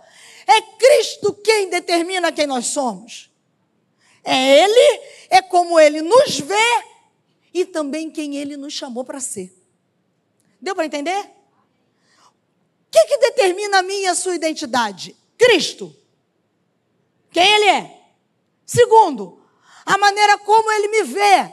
É 0.47 0.61
Cristo 0.61 1.35
quem 1.35 1.69
determina 1.69 2.33
quem 2.33 2.47
nós 2.47 2.67
somos. 2.67 3.31
É 4.25 4.63
Ele, 4.63 5.03
é 5.31 5.43
como 5.43 5.79
Ele 5.79 6.03
nos 6.03 6.39
vê 6.39 6.85
e 7.53 7.65
também 7.65 8.11
quem 8.11 8.37
Ele 8.37 8.57
nos 8.57 8.73
chamou 8.73 9.05
para 9.05 9.21
ser. 9.21 9.53
Deu 10.61 10.75
para 10.75 10.87
entender? 10.87 11.36
Que, 12.97 13.07
que 13.09 13.19
determina 13.19 13.81
a 13.81 13.83
minha 13.83 14.05
e 14.05 14.07
a 14.07 14.15
sua 14.15 14.35
identidade? 14.35 15.15
Cristo. 15.37 15.95
Quem 17.31 17.47
Ele 17.47 17.69
é. 17.69 18.01
Segundo, 18.65 19.43
a 19.85 19.99
maneira 19.99 20.39
como 20.39 20.73
Ele 20.73 20.89
me 20.89 21.03
vê. 21.03 21.53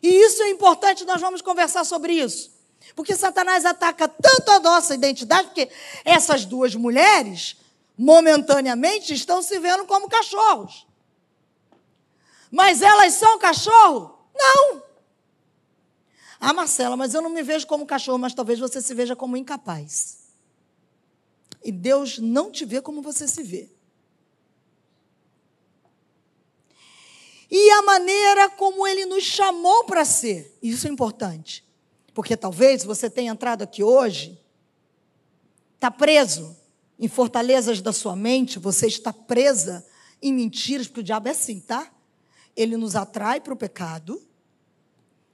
E 0.00 0.08
isso 0.08 0.40
é 0.44 0.50
importante, 0.50 1.04
nós 1.04 1.20
vamos 1.20 1.42
conversar 1.42 1.84
sobre 1.84 2.12
isso. 2.12 2.52
Porque 2.94 3.16
Satanás 3.16 3.64
ataca 3.64 4.06
tanto 4.06 4.48
a 4.52 4.60
nossa 4.60 4.94
identidade, 4.94 5.48
porque 5.48 5.68
essas 6.04 6.44
duas 6.44 6.76
mulheres, 6.76 7.56
momentaneamente, 7.98 9.12
estão 9.12 9.42
se 9.42 9.58
vendo 9.58 9.86
como 9.86 10.08
cachorros. 10.08 10.86
Mas 12.48 12.80
elas 12.80 13.12
são 13.14 13.40
cachorro? 13.40 14.16
Não. 14.32 14.82
Ah, 16.38 16.52
Marcela, 16.52 16.96
mas 16.96 17.12
eu 17.12 17.20
não 17.20 17.30
me 17.30 17.42
vejo 17.42 17.66
como 17.66 17.84
cachorro, 17.84 18.18
mas 18.18 18.32
talvez 18.32 18.60
você 18.60 18.80
se 18.80 18.94
veja 18.94 19.16
como 19.16 19.36
incapaz. 19.36 20.25
E 21.66 21.72
Deus 21.72 22.18
não 22.18 22.50
te 22.50 22.64
vê 22.64 22.80
como 22.80 23.02
você 23.02 23.26
se 23.26 23.42
vê. 23.42 23.76
e 27.50 27.70
a 27.70 27.82
maneira 27.82 28.50
como 28.50 28.86
ele 28.86 29.06
nos 29.06 29.24
chamou 29.24 29.84
para 29.84 30.04
ser. 30.04 30.56
Isso 30.62 30.86
é 30.86 30.90
importante. 30.90 31.64
Porque 32.12 32.36
talvez 32.36 32.84
você 32.84 33.08
tenha 33.08 33.32
entrado 33.32 33.62
aqui 33.62 33.82
hoje, 33.82 34.40
está 35.74 35.90
preso 35.90 36.56
em 36.98 37.08
fortalezas 37.08 37.80
da 37.80 37.92
sua 37.92 38.16
mente, 38.16 38.58
você 38.58 38.86
está 38.86 39.12
presa 39.12 39.86
em 40.20 40.32
mentiras, 40.32 40.86
porque 40.86 41.00
o 41.00 41.04
diabo 41.04 41.28
é 41.28 41.32
assim, 41.32 41.60
tá? 41.60 41.92
Ele 42.56 42.76
nos 42.76 42.96
atrai 42.96 43.40
para 43.40 43.52
o 43.52 43.56
pecado. 43.56 44.20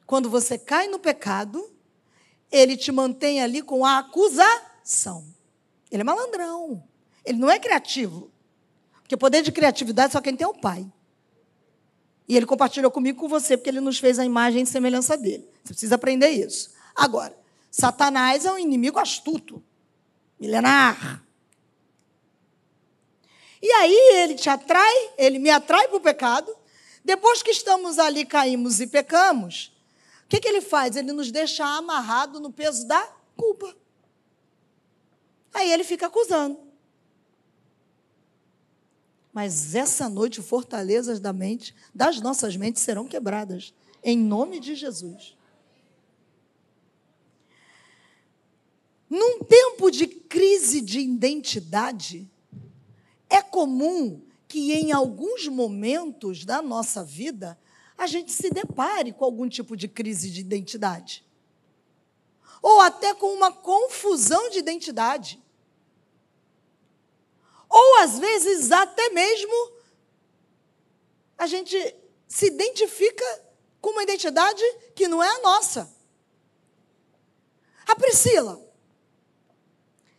Quando 0.07 0.29
você 0.29 0.59
cai 0.59 0.89
no 0.89 0.99
pecado, 0.99 1.71
ele 2.51 2.77
te 2.77 2.91
mantém 2.91 3.41
ali 3.41 3.63
com 3.63 3.85
a 3.85 3.99
acusação. 3.99 5.25
Ele 5.93 6.01
é 6.01 6.05
malandrão. 6.05 6.83
Ele 7.23 7.39
não 7.39 7.51
é 7.51 7.59
criativo. 7.59 8.31
Porque 9.03 9.17
poder 9.17 9.43
de 9.43 9.53
criatividade 9.53 10.15
só 10.15 10.21
quem 10.23 10.35
tem 10.35 10.47
é 10.47 10.49
o 10.49 10.55
pai. 10.55 10.91
E 12.27 12.35
ele 12.35 12.47
compartilhou 12.47 12.91
comigo 12.91 13.21
com 13.21 13.29
você, 13.29 13.59
porque 13.59 13.69
ele 13.69 13.81
nos 13.81 13.99
fez 13.99 14.19
a 14.19 14.25
imagem 14.25 14.63
e 14.63 14.67
semelhança 14.67 15.19
dele. 15.19 15.47
Você 15.63 15.75
precisa 15.75 15.97
aprender 15.97 16.31
isso. 16.31 16.73
Agora, 16.95 17.37
Satanás 17.71 18.47
é 18.47 18.53
um 18.53 18.59
inimigo 18.59 18.99
astuto, 18.99 19.63
milenar. 20.41 21.23
E 23.61 23.71
aí 23.71 24.23
ele 24.23 24.35
te 24.35 24.49
atrai, 24.49 25.11
ele 25.19 25.39
me 25.39 25.51
atrai 25.51 25.89
para 25.89 25.97
o 25.97 26.01
pecado. 26.01 26.57
Depois 27.05 27.43
que 27.43 27.51
estamos 27.51 27.99
ali, 27.99 28.25
caímos 28.25 28.81
e 28.81 28.87
pecamos, 28.87 29.73
O 30.25 30.29
que, 30.29 30.41
que 30.41 30.49
ele 30.49 30.63
faz? 30.63 30.97
Ele 30.97 31.13
nos 31.13 31.31
deixa 31.31 31.65
amarrado 31.65 32.41
no 32.41 32.51
peso 32.51 32.87
da 32.87 33.07
culpa. 33.37 33.82
Aí 35.53 35.71
ele 35.71 35.85
fica 35.85 36.07
acusando. 36.07 36.59
Mas 39.33 39.75
essa 39.75 40.09
noite, 40.09 40.43
fortalezas 40.43 41.19
da 41.19 41.33
mente, 41.33 41.75
das 41.95 42.21
nossas 42.21 42.57
mentes 42.57 42.83
serão 42.83 43.07
quebradas, 43.07 43.75
em 44.05 44.19
nome 44.19 44.61
de 44.61 44.75
Jesus. 44.75 45.37
Num 49.09 49.41
tempo 49.41 49.91
de 49.91 50.07
crise 50.07 50.81
de 50.81 51.01
identidade, 51.01 52.31
é 53.29 53.43
comum 53.43 54.23
que 54.49 54.73
em 54.73 54.93
alguns 54.93 55.49
momentos 55.49 56.45
da 56.45 56.61
nossa 56.61 57.03
vida 57.03 57.59
a 57.97 58.07
gente 58.07 58.33
se 58.33 58.51
depare 58.51 59.13
com 59.13 59.25
algum 59.25 59.49
tipo 59.49 59.77
de 59.77 59.89
crise 59.89 60.31
de 60.31 60.41
identidade. 60.41 61.25
Ou 62.61 62.81
até 62.81 63.15
com 63.15 63.35
uma 63.35 63.51
confusão 63.53 64.51
de 64.51 64.59
identidade. 64.59 65.42
Ou 67.73 68.01
às 68.01 68.19
vezes 68.19 68.71
até 68.71 69.09
mesmo 69.09 69.73
a 71.39 71.47
gente 71.47 71.97
se 72.29 72.47
identifica 72.47 73.25
com 73.81 73.91
uma 73.91 74.03
identidade 74.03 74.63
que 74.95 75.09
não 75.09 75.23
é 75.23 75.29
a 75.29 75.41
nossa. 75.41 75.91
A 77.87 77.97
Priscila, 77.97 78.61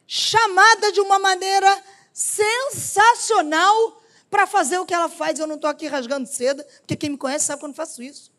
chamada 0.07 0.91
de 0.91 0.99
uma 0.99 1.19
maneira 1.19 1.83
sensacional 2.11 4.01
para 4.29 4.47
fazer 4.47 4.79
o 4.79 4.85
que 4.85 4.93
ela 4.93 5.07
faz. 5.07 5.37
Eu 5.37 5.47
não 5.47 5.55
estou 5.55 5.69
aqui 5.69 5.87
rasgando 5.87 6.27
seda, 6.27 6.63
porque 6.79 6.95
quem 6.95 7.11
me 7.11 7.17
conhece 7.17 7.45
sabe 7.45 7.61
quando 7.61 7.75
faço 7.75 8.01
isso. 8.01 8.33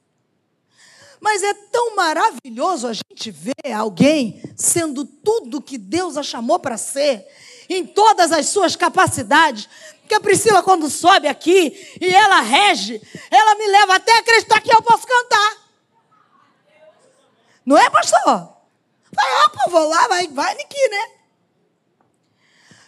Mas 1.20 1.42
é 1.42 1.54
tão 1.54 1.94
maravilhoso 1.94 2.86
a 2.86 2.92
gente 2.92 3.30
ver 3.30 3.72
alguém 3.72 4.42
sendo 4.56 5.06
tudo 5.06 5.62
que 5.62 5.78
Deus 5.78 6.16
a 6.16 6.22
chamou 6.22 6.58
para 6.58 6.76
ser, 6.76 7.26
em 7.68 7.86
todas 7.86 8.32
as 8.32 8.46
suas 8.46 8.76
capacidades. 8.76 9.68
Porque 10.00 10.14
a 10.14 10.20
Priscila, 10.20 10.62
quando 10.62 10.90
sobe 10.90 11.28
aqui 11.28 11.96
e 12.00 12.14
ela 12.14 12.40
rege, 12.40 13.00
ela 13.30 13.54
me 13.54 13.66
leva 13.66 13.94
até 13.94 14.18
acreditar 14.18 14.60
que 14.60 14.74
eu 14.74 14.82
posso 14.82 15.06
cantar. 15.06 15.64
Não 17.64 17.78
é, 17.78 17.88
pastor? 17.88 18.54
Vai, 19.12 19.44
opa, 19.46 19.70
vou 19.70 19.88
lá, 19.88 20.08
vai, 20.08 20.28
vai 20.28 20.52
aqui, 20.52 20.88
né? 20.88 21.10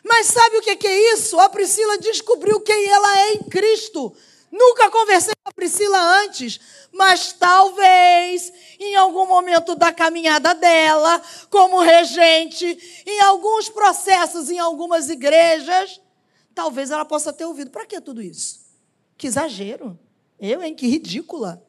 Mas 0.05 0.27
sabe 0.27 0.59
o 0.59 0.63
que 0.63 0.87
é 0.87 1.15
isso? 1.15 1.39
A 1.41 1.49
Priscila 1.49 1.99
descobriu 1.99 2.61
quem 2.61 2.87
ela 2.87 3.19
é 3.21 3.33
em 3.35 3.43
Cristo. 3.45 4.15
Nunca 4.53 4.91
conversei 4.91 5.36
a 5.47 5.53
Priscila 5.53 5.97
antes, 6.25 6.59
mas 6.91 7.33
talvez 7.33 8.53
em 8.81 8.97
algum 8.97 9.27
momento 9.27 9.77
da 9.77 9.93
caminhada 9.93 10.53
dela, 10.55 11.23
como 11.49 11.81
regente, 11.81 12.67
em 13.07 13.21
alguns 13.21 13.69
processos, 13.69 14.51
em 14.51 14.59
algumas 14.59 15.09
igrejas, 15.09 16.01
talvez 16.53 16.91
ela 16.91 17.05
possa 17.05 17.33
ter 17.33 17.45
ouvido. 17.45 17.71
Para 17.71 17.87
que 17.87 18.01
tudo 18.01 18.21
isso? 18.21 18.67
Que 19.17 19.29
exagero. 19.29 19.97
Eu, 20.39 20.61
hein? 20.65 20.75
Que 20.75 20.89
ridícula. 20.89 21.65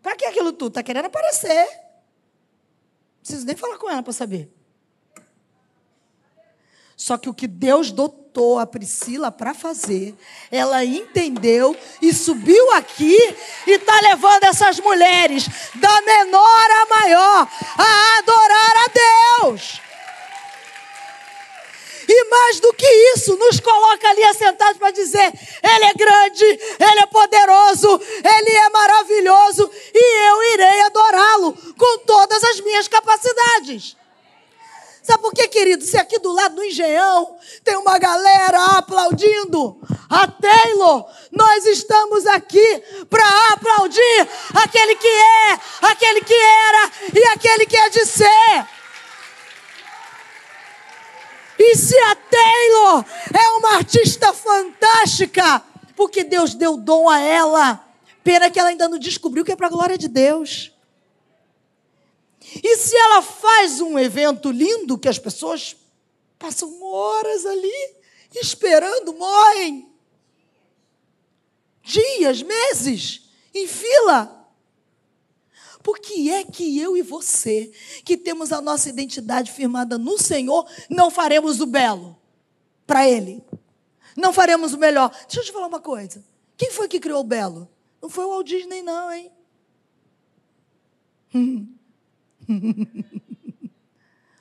Para 0.00 0.14
que 0.14 0.26
aquilo 0.26 0.52
tudo? 0.52 0.68
Está 0.68 0.82
querendo 0.84 1.06
aparecer. 1.06 1.68
Preciso 3.20 3.44
nem 3.44 3.56
falar 3.56 3.78
com 3.78 3.90
ela 3.90 4.02
para 4.02 4.12
saber. 4.12 4.48
Só 6.96 7.18
que 7.18 7.28
o 7.28 7.34
que 7.34 7.48
Deus 7.48 7.90
dotou 7.90 8.27
a 8.58 8.66
Priscila 8.66 9.32
para 9.32 9.52
fazer, 9.52 10.14
ela 10.50 10.84
entendeu 10.84 11.76
e 12.00 12.12
subiu 12.12 12.72
aqui 12.72 13.16
e 13.66 13.72
está 13.72 14.00
levando 14.00 14.44
essas 14.44 14.78
mulheres 14.78 15.48
da 15.74 16.00
menor 16.02 16.70
a 16.70 16.86
maior 16.86 17.48
a 17.76 18.18
adorar 18.18 18.76
a 18.76 19.46
Deus. 19.48 19.80
E 22.08 22.24
mais 22.30 22.58
do 22.60 22.72
que 22.72 22.86
isso, 23.16 23.36
nos 23.36 23.60
coloca 23.60 24.08
ali 24.08 24.24
assentados 24.24 24.78
para 24.78 24.90
dizer: 24.90 25.30
Ele 25.62 25.84
é 25.84 25.92
grande, 25.92 26.44
Ele 26.44 27.00
é 27.02 27.06
poderoso, 27.06 28.00
Ele 28.24 28.56
é 28.56 28.68
maravilhoso 28.70 29.70
e 29.94 30.28
eu 30.28 30.54
irei 30.54 30.80
adorá-lo 30.82 31.52
com 31.76 31.98
todas 32.06 32.42
as 32.44 32.60
minhas 32.60 32.88
capacidades. 32.88 33.97
Sabe 35.08 35.22
por 35.22 35.32
quê, 35.32 35.48
querido? 35.48 35.82
Se 35.82 35.96
aqui 35.96 36.18
do 36.18 36.30
lado 36.30 36.56
do 36.56 36.62
engenhão 36.62 37.38
tem 37.64 37.74
uma 37.78 37.98
galera 37.98 38.62
aplaudindo 38.76 39.80
a 40.06 40.26
Taylor, 40.28 41.10
nós 41.32 41.64
estamos 41.64 42.26
aqui 42.26 42.82
para 43.08 43.24
aplaudir 43.54 44.28
aquele 44.52 44.94
que 44.96 45.08
é, 45.08 45.60
aquele 45.80 46.20
que 46.20 46.34
era 46.34 46.90
e 47.14 47.24
aquele 47.28 47.64
que 47.64 47.74
é 47.74 47.88
de 47.88 48.04
ser. 48.04 48.68
E 51.58 51.74
se 51.74 51.98
a 51.98 52.14
Taylor 52.14 53.04
é 53.32 53.48
uma 53.56 53.76
artista 53.76 54.34
fantástica, 54.34 55.62
porque 55.96 56.22
Deus 56.22 56.52
deu 56.52 56.76
dom 56.76 57.08
a 57.08 57.18
ela, 57.18 57.82
pena 58.22 58.50
que 58.50 58.60
ela 58.60 58.68
ainda 58.68 58.90
não 58.90 58.98
descobriu 58.98 59.42
que 59.42 59.52
é 59.52 59.56
para 59.56 59.68
a 59.68 59.70
glória 59.70 59.96
de 59.96 60.06
Deus. 60.06 60.70
E 62.62 62.76
se 62.76 62.96
ela 62.96 63.22
faz 63.22 63.80
um 63.80 63.98
evento 63.98 64.50
lindo 64.50 64.98
que 64.98 65.08
as 65.08 65.18
pessoas 65.18 65.76
passam 66.38 66.82
horas 66.82 67.44
ali 67.44 67.96
esperando, 68.34 69.14
morrem 69.14 69.88
dias, 71.82 72.42
meses 72.42 73.28
em 73.54 73.66
fila. 73.66 74.34
Por 75.82 75.98
que 75.98 76.30
é 76.30 76.44
que 76.44 76.78
eu 76.78 76.96
e 76.96 77.02
você, 77.02 77.72
que 78.04 78.16
temos 78.16 78.52
a 78.52 78.60
nossa 78.60 78.88
identidade 78.88 79.50
firmada 79.52 79.96
no 79.96 80.18
Senhor, 80.18 80.68
não 80.90 81.10
faremos 81.10 81.60
o 81.60 81.66
belo 81.66 82.16
para 82.86 83.08
Ele? 83.08 83.42
Não 84.16 84.32
faremos 84.32 84.74
o 84.74 84.78
melhor? 84.78 85.10
Deixa 85.26 85.40
eu 85.40 85.44
te 85.44 85.52
falar 85.52 85.66
uma 85.66 85.80
coisa. 85.80 86.22
Quem 86.56 86.70
foi 86.70 86.88
que 86.88 87.00
criou 87.00 87.20
o 87.20 87.24
belo? 87.24 87.68
Não 88.02 88.10
foi 88.10 88.24
o 88.24 88.28
Walt 88.28 88.46
Disney, 88.46 88.82
não, 88.82 89.10
hein? 89.10 89.32
Hum. 91.34 91.77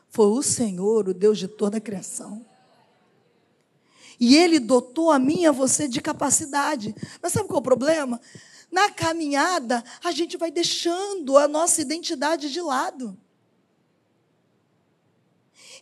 Foi 0.10 0.28
o 0.28 0.42
Senhor, 0.42 1.10
o 1.10 1.14
Deus 1.14 1.38
de 1.38 1.48
toda 1.48 1.78
a 1.78 1.82
criação. 1.82 2.46
E 4.20 4.36
Ele 4.36 4.60
dotou 4.60 5.12
a 5.12 5.20
mim 5.20 5.42
e 5.42 5.46
a 5.46 5.52
você 5.52 5.88
de 5.88 6.02
capacidade. 6.02 6.96
Mas 7.22 7.34
sabe 7.34 7.48
qual 7.48 7.58
é 7.58 7.60
o 7.60 7.64
problema? 7.64 8.20
Na 8.72 8.90
caminhada, 8.90 9.84
a 10.04 10.12
gente 10.12 10.38
vai 10.38 10.52
deixando 10.52 11.38
a 11.38 11.48
nossa 11.48 11.82
identidade 11.82 12.52
de 12.52 12.62
lado. 12.62 13.18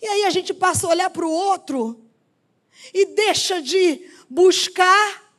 E 0.02 0.08
aí 0.08 0.24
a 0.26 0.30
gente 0.30 0.54
passa 0.54 0.86
a 0.86 0.90
olhar 0.90 1.10
para 1.10 1.26
o 1.26 1.32
outro 1.32 2.06
e 2.94 3.06
deixa 3.06 3.62
de 3.62 4.10
buscar 4.30 5.34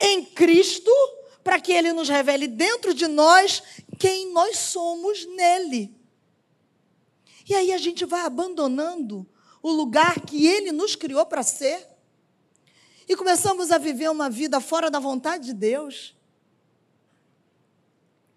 em 0.00 0.24
Cristo 0.24 0.90
para 1.44 1.60
que 1.60 1.72
Ele 1.72 1.92
nos 1.92 2.08
revele 2.08 2.48
dentro 2.48 2.94
de 2.94 3.06
nós 3.06 3.62
quem 4.00 4.32
nós 4.32 4.56
somos 4.56 5.26
nele. 5.26 5.94
E 7.46 7.54
aí 7.54 7.70
a 7.70 7.76
gente 7.76 8.06
vai 8.06 8.22
abandonando 8.22 9.28
o 9.62 9.70
lugar 9.70 10.20
que 10.22 10.46
ele 10.46 10.72
nos 10.72 10.96
criou 10.96 11.26
para 11.26 11.42
ser. 11.42 11.86
E 13.06 13.14
começamos 13.14 13.70
a 13.70 13.76
viver 13.76 14.10
uma 14.10 14.30
vida 14.30 14.58
fora 14.58 14.90
da 14.90 14.98
vontade 14.98 15.44
de 15.44 15.52
Deus. 15.52 16.16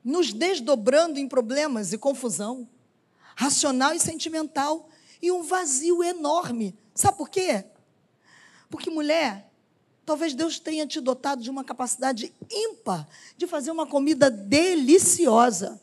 Nos 0.04 0.34
desdobrando 0.34 1.18
em 1.18 1.30
problemas 1.30 1.94
e 1.94 1.98
confusão, 1.98 2.68
racional 3.34 3.94
e 3.94 4.02
sentimental, 4.02 4.90
e 5.22 5.32
um 5.32 5.44
vazio 5.44 6.04
enorme. 6.04 6.78
Sabe 6.94 7.18
por 7.18 7.30
quê? 7.30 7.64
Porque 8.70 8.90
mulher 8.90 9.50
Talvez 10.06 10.34
Deus 10.34 10.60
tenha 10.60 10.86
te 10.86 11.00
dotado 11.00 11.42
de 11.42 11.50
uma 11.50 11.64
capacidade 11.64 12.34
ímpar 12.52 13.08
de 13.38 13.48
fazer 13.48 13.72
uma 13.72 13.88
comida 13.88 14.30
deliciosa. 14.30 15.82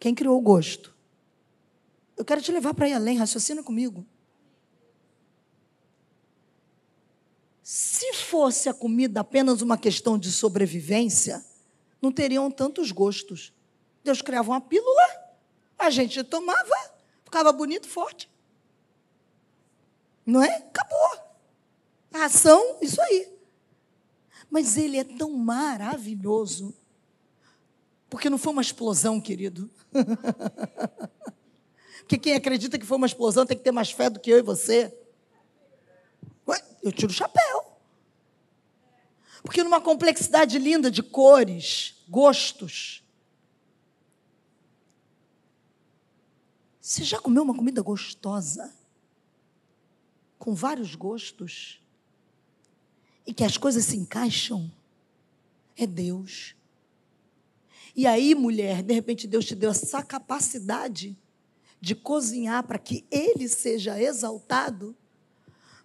Quem 0.00 0.14
criou 0.14 0.36
o 0.36 0.40
gosto? 0.40 0.94
Eu 2.16 2.24
quero 2.24 2.42
te 2.42 2.50
levar 2.50 2.74
para 2.74 2.88
ir 2.88 2.92
além, 2.92 3.16
raciocina 3.16 3.62
comigo. 3.62 4.04
Se 7.62 8.12
fosse 8.14 8.68
a 8.68 8.74
comida 8.74 9.20
apenas 9.20 9.60
uma 9.60 9.78
questão 9.78 10.18
de 10.18 10.32
sobrevivência, 10.32 11.44
não 12.02 12.10
teriam 12.10 12.50
tantos 12.50 12.90
gostos. 12.90 13.52
Deus 14.02 14.22
criava 14.22 14.50
uma 14.50 14.60
pílula, 14.60 15.34
a 15.78 15.90
gente 15.90 16.24
tomava, 16.24 16.74
ficava 17.24 17.52
bonito, 17.52 17.86
forte. 17.86 18.28
Não 20.26 20.42
é? 20.42 20.56
Acabou. 20.56 21.27
A 22.12 22.24
ação, 22.24 22.78
isso 22.80 23.00
aí. 23.00 23.32
Mas 24.50 24.76
ele 24.76 24.96
é 24.96 25.04
tão 25.04 25.30
maravilhoso. 25.32 26.74
Porque 28.08 28.30
não 28.30 28.38
foi 28.38 28.52
uma 28.52 28.62
explosão, 28.62 29.20
querido. 29.20 29.70
Porque 32.00 32.18
quem 32.18 32.34
acredita 32.34 32.78
que 32.78 32.86
foi 32.86 32.96
uma 32.96 33.06
explosão 33.06 33.44
tem 33.44 33.56
que 33.56 33.62
ter 33.62 33.72
mais 33.72 33.90
fé 33.90 34.08
do 34.08 34.18
que 34.18 34.30
eu 34.30 34.38
e 34.38 34.42
você. 34.42 34.96
Ué, 36.46 36.58
eu 36.82 36.90
tiro 36.90 37.12
o 37.12 37.14
chapéu. 37.14 37.78
Porque 39.42 39.62
numa 39.62 39.80
complexidade 39.80 40.58
linda 40.58 40.90
de 40.90 41.02
cores, 41.02 42.02
gostos. 42.08 43.04
Você 46.80 47.04
já 47.04 47.20
comeu 47.20 47.42
uma 47.42 47.54
comida 47.54 47.82
gostosa? 47.82 48.74
Com 50.38 50.54
vários 50.54 50.94
gostos? 50.94 51.82
E 53.28 53.34
que 53.34 53.44
as 53.44 53.58
coisas 53.58 53.84
se 53.84 53.94
encaixam? 53.94 54.72
É 55.76 55.86
Deus. 55.86 56.56
E 57.94 58.06
aí, 58.06 58.34
mulher, 58.34 58.82
de 58.82 58.94
repente 58.94 59.26
Deus 59.26 59.44
te 59.44 59.54
deu 59.54 59.70
essa 59.70 60.02
capacidade 60.02 61.14
de 61.78 61.94
cozinhar 61.94 62.66
para 62.66 62.78
que 62.78 63.04
Ele 63.10 63.46
seja 63.46 64.00
exaltado. 64.00 64.96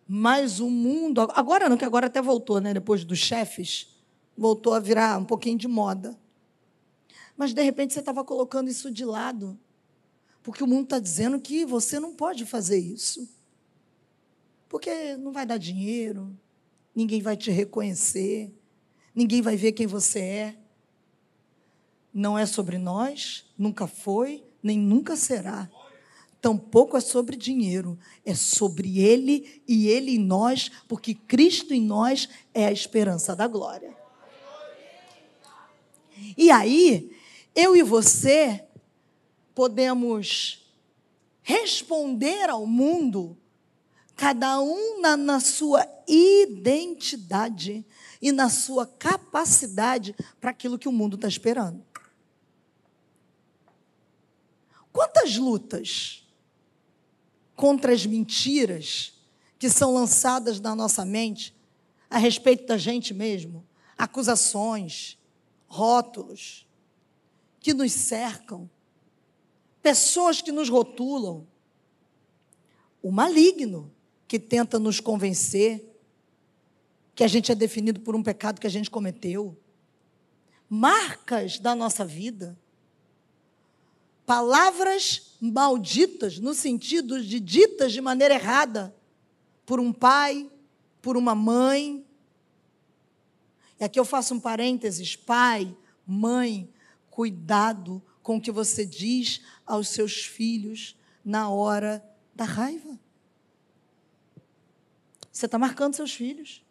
Mas 0.08 0.62
o 0.62 0.70
mundo, 0.70 1.20
agora 1.34 1.68
não, 1.68 1.76
que 1.76 1.84
agora 1.84 2.08
até 2.08 2.22
voltou, 2.22 2.62
né? 2.62 2.74
Depois 2.74 3.04
dos 3.04 3.20
chefes, 3.20 3.94
voltou 4.38 4.74
a 4.74 4.80
virar 4.80 5.20
um 5.20 5.26
pouquinho 5.26 5.58
de 5.58 5.68
moda. 5.68 6.18
Mas 7.36 7.54
de 7.54 7.62
repente 7.62 7.92
você 7.92 8.00
estava 8.00 8.24
colocando 8.24 8.70
isso 8.70 8.90
de 8.90 9.04
lado, 9.04 9.60
porque 10.42 10.64
o 10.64 10.68
mundo 10.68 10.86
está 10.86 10.98
dizendo 10.98 11.38
que 11.42 11.66
você 11.66 12.00
não 12.00 12.16
pode 12.16 12.46
fazer 12.46 12.78
isso, 12.78 13.30
porque 14.70 15.18
não 15.18 15.34
vai 15.34 15.46
dar 15.46 15.58
dinheiro, 15.58 16.34
ninguém 16.96 17.22
vai 17.22 17.36
te 17.36 17.52
reconhecer, 17.52 18.54
ninguém 19.14 19.42
vai 19.42 19.56
ver 19.56 19.72
quem 19.72 19.88
você 19.88 20.20
é. 20.20 20.58
Não 22.14 22.38
é 22.38 22.46
sobre 22.46 22.78
nós, 22.78 23.46
nunca 23.58 23.88
foi, 23.88 24.44
nem 24.62 24.78
nunca 24.78 25.16
será. 25.16 25.70
Tampouco 26.40 26.98
é 26.98 27.00
sobre 27.00 27.36
dinheiro, 27.36 27.98
é 28.26 28.36
sobre 28.36 29.00
Ele 29.00 29.64
e 29.68 29.88
Ele 29.88 30.12
em 30.16 30.20
nós, 30.20 30.70
porque 30.88 31.14
Cristo 31.14 31.74
em 31.74 31.82
nós 31.82 32.30
é 32.54 32.66
a 32.66 32.72
esperança 32.72 33.36
da 33.36 33.48
glória. 33.48 33.96
E 36.38 36.52
aí, 36.52 37.12
eu 37.56 37.76
e 37.76 37.82
você 37.82 38.64
podemos 39.56 40.64
responder 41.42 42.50
ao 42.50 42.66
mundo, 42.66 43.38
cada 44.16 44.62
um 44.62 45.02
na, 45.02 45.18
na 45.18 45.40
sua 45.40 45.88
identidade 46.08 47.86
e 48.22 48.32
na 48.32 48.50
sua 48.50 48.86
capacidade 48.86 50.16
para 50.40 50.52
aquilo 50.52 50.78
que 50.78 50.88
o 50.88 50.92
mundo 50.92 51.16
está 51.16 51.28
esperando. 51.28 51.84
Quantas 54.92 55.36
lutas 55.38 56.28
contra 57.56 57.94
as 57.94 58.06
mentiras 58.06 59.14
que 59.58 59.70
são 59.70 59.94
lançadas 59.94 60.60
na 60.60 60.76
nossa 60.76 61.04
mente 61.04 61.56
a 62.10 62.18
respeito 62.18 62.68
da 62.68 62.78
gente 62.78 63.14
mesmo, 63.14 63.66
acusações, 63.98 65.18
rótulos 65.68 66.68
que 67.60 67.74
nos 67.74 67.92
cercam, 67.92 68.70
pessoas 69.82 70.42
que 70.42 70.52
nos 70.52 70.70
rotulam, 70.70 71.48
o 73.02 73.12
maligno 73.12 73.92
que 74.34 74.40
tenta 74.40 74.80
nos 74.80 75.00
convencer 75.00 75.96
que 77.14 77.24
a 77.24 77.28
gente 77.28 77.52
é 77.52 77.56
definido 77.56 78.00
por 78.00 78.16
um 78.16 78.24
pecado 78.24 78.60
que 78.60 78.66
a 78.66 78.70
gente 78.70 78.90
cometeu, 78.90 79.56
marcas 80.68 81.60
da 81.60 81.76
nossa 81.76 82.04
vida, 82.04 82.58
palavras 84.26 85.38
malditas, 85.40 86.40
no 86.40 86.56
sentido 86.56 87.24
de 87.24 87.40
ditas 87.40 87.94
de 87.94 88.02
maneira 88.02 88.34
errada, 88.34 88.96
por 89.68 89.80
um 89.80 89.94
pai, 89.94 90.50
por 91.00 91.16
uma 91.16 91.36
mãe. 91.36 92.04
E 93.80 93.84
aqui 93.84 94.00
eu 94.00 94.06
faço 94.06 94.34
um 94.34 94.40
parênteses: 94.40 95.16
pai, 95.16 95.78
mãe, 96.08 96.68
cuidado 97.12 98.02
com 98.24 98.38
o 98.38 98.42
que 98.42 98.52
você 98.52 98.84
diz 98.84 99.42
aos 99.64 99.90
seus 99.90 100.26
filhos 100.26 100.96
na 101.24 101.50
hora 101.50 102.04
da 102.34 102.46
raiva. 102.46 102.93
Você 105.34 105.48
está 105.48 105.58
marcando 105.58 105.96
seus 105.96 106.14
filhos. 106.14 106.64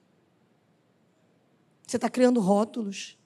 Você 1.84 1.96
está 1.96 2.08
criando 2.08 2.40
rótulos. 2.40 3.18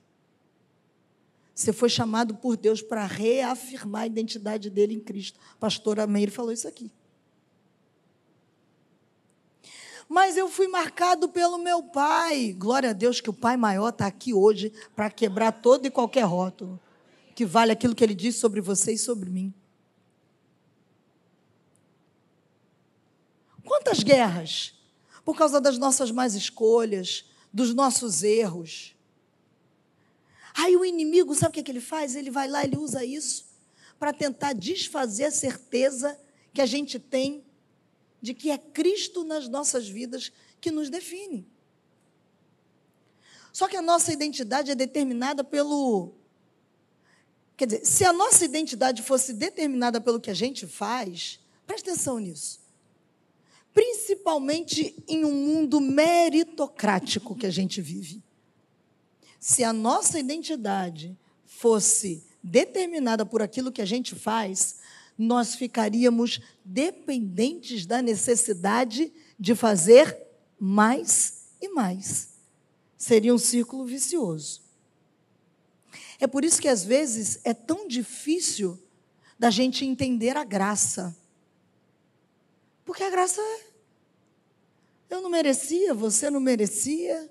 Você 1.54 1.72
foi 1.72 1.90
chamado 1.90 2.34
por 2.34 2.56
Deus 2.56 2.80
para 2.80 3.04
reafirmar 3.04 4.02
a 4.02 4.06
identidade 4.06 4.70
dele 4.70 4.94
em 4.94 5.00
Cristo. 5.00 5.38
A 5.52 5.56
pastora 5.56 6.06
Meire 6.06 6.30
falou 6.30 6.52
isso 6.52 6.66
aqui. 6.66 6.90
Mas 10.08 10.36
eu 10.36 10.48
fui 10.48 10.68
marcado 10.68 11.28
pelo 11.28 11.58
meu 11.58 11.82
pai. 11.82 12.52
Glória 12.52 12.90
a 12.90 12.92
Deus 12.92 13.20
que 13.20 13.28
o 13.28 13.34
Pai 13.34 13.56
maior 13.56 13.88
está 13.88 14.06
aqui 14.06 14.32
hoje 14.32 14.72
para 14.94 15.10
quebrar 15.10 15.52
todo 15.52 15.86
e 15.86 15.90
qualquer 15.90 16.24
rótulo 16.24 16.80
que 17.34 17.44
vale 17.44 17.72
aquilo 17.72 17.94
que 17.94 18.02
ele 18.02 18.14
disse 18.14 18.38
sobre 18.38 18.60
você 18.62 18.92
e 18.92 18.98
sobre 18.98 19.28
mim. 19.28 19.52
Quantas 23.64 24.02
guerras? 24.02 24.75
Por 25.26 25.36
causa 25.36 25.60
das 25.60 25.76
nossas 25.76 26.10
más 26.10 26.34
escolhas, 26.34 27.26
dos 27.52 27.74
nossos 27.74 28.22
erros 28.22 28.96
Aí 30.56 30.74
o 30.74 30.86
inimigo, 30.86 31.34
sabe 31.34 31.50
o 31.50 31.52
que, 31.52 31.60
é 31.60 31.62
que 31.62 31.70
ele 31.70 31.82
faz? 31.82 32.16
Ele 32.16 32.30
vai 32.30 32.48
lá, 32.48 32.64
ele 32.64 32.78
usa 32.78 33.04
isso 33.04 33.44
para 33.98 34.10
tentar 34.10 34.54
desfazer 34.54 35.24
a 35.24 35.30
certeza 35.30 36.18
que 36.52 36.62
a 36.62 36.66
gente 36.66 36.98
tem 36.98 37.44
de 38.22 38.32
que 38.32 38.50
é 38.50 38.56
Cristo 38.56 39.22
nas 39.22 39.48
nossas 39.48 39.86
vidas 39.86 40.32
que 40.58 40.70
nos 40.70 40.88
define. 40.88 41.46
Só 43.52 43.68
que 43.68 43.76
a 43.76 43.82
nossa 43.82 44.12
identidade 44.14 44.70
é 44.70 44.74
determinada 44.74 45.44
pelo. 45.44 46.14
Quer 47.54 47.66
dizer, 47.66 47.84
se 47.84 48.04
a 48.06 48.12
nossa 48.12 48.42
identidade 48.42 49.02
fosse 49.02 49.34
determinada 49.34 50.00
pelo 50.00 50.20
que 50.20 50.30
a 50.30 50.34
gente 50.34 50.66
faz, 50.66 51.38
preste 51.66 51.90
atenção 51.90 52.18
nisso. 52.18 52.60
Principalmente 53.76 54.96
em 55.06 55.22
um 55.22 55.34
mundo 55.34 55.82
meritocrático 55.82 57.36
que 57.36 57.44
a 57.44 57.50
gente 57.50 57.82
vive 57.82 58.24
se 59.38 59.62
a 59.62 59.72
nossa 59.72 60.18
identidade 60.18 61.16
fosse 61.44 62.24
determinada 62.42 63.26
por 63.26 63.42
aquilo 63.42 63.70
que 63.70 63.82
a 63.82 63.86
gente 63.86 64.14
faz, 64.14 64.76
nós 65.16 65.54
ficaríamos 65.54 66.40
dependentes 66.64 67.86
da 67.86 68.00
necessidade 68.00 69.12
de 69.38 69.54
fazer 69.54 70.16
mais 70.58 71.44
e 71.60 71.68
mais. 71.68 72.30
Seria 72.96 73.34
um 73.34 73.38
círculo 73.38 73.84
vicioso. 73.84 74.62
É 76.18 76.26
por 76.26 76.44
isso 76.44 76.60
que 76.60 76.68
às 76.68 76.82
vezes 76.82 77.38
é 77.44 77.52
tão 77.52 77.86
difícil 77.86 78.76
da 79.38 79.50
gente 79.50 79.84
entender 79.84 80.36
a 80.36 80.44
graça. 80.44 81.16
Porque 82.86 83.02
a 83.02 83.10
graça 83.10 83.42
eu 85.10 85.20
não 85.20 85.28
merecia, 85.28 85.92
você 85.92 86.30
não 86.30 86.40
merecia, 86.40 87.30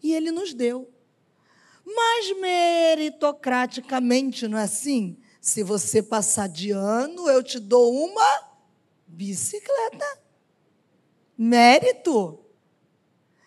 e 0.00 0.14
ele 0.14 0.30
nos 0.30 0.54
deu. 0.54 0.88
Mas 1.84 2.34
meritocraticamente, 2.38 4.48
não 4.48 4.56
é 4.56 4.62
assim? 4.62 5.18
Se 5.40 5.64
você 5.64 6.02
passar 6.02 6.48
de 6.48 6.70
ano, 6.70 7.28
eu 7.28 7.42
te 7.42 7.58
dou 7.58 7.92
uma 7.92 8.54
bicicleta. 9.06 10.06
Mérito. 11.36 12.40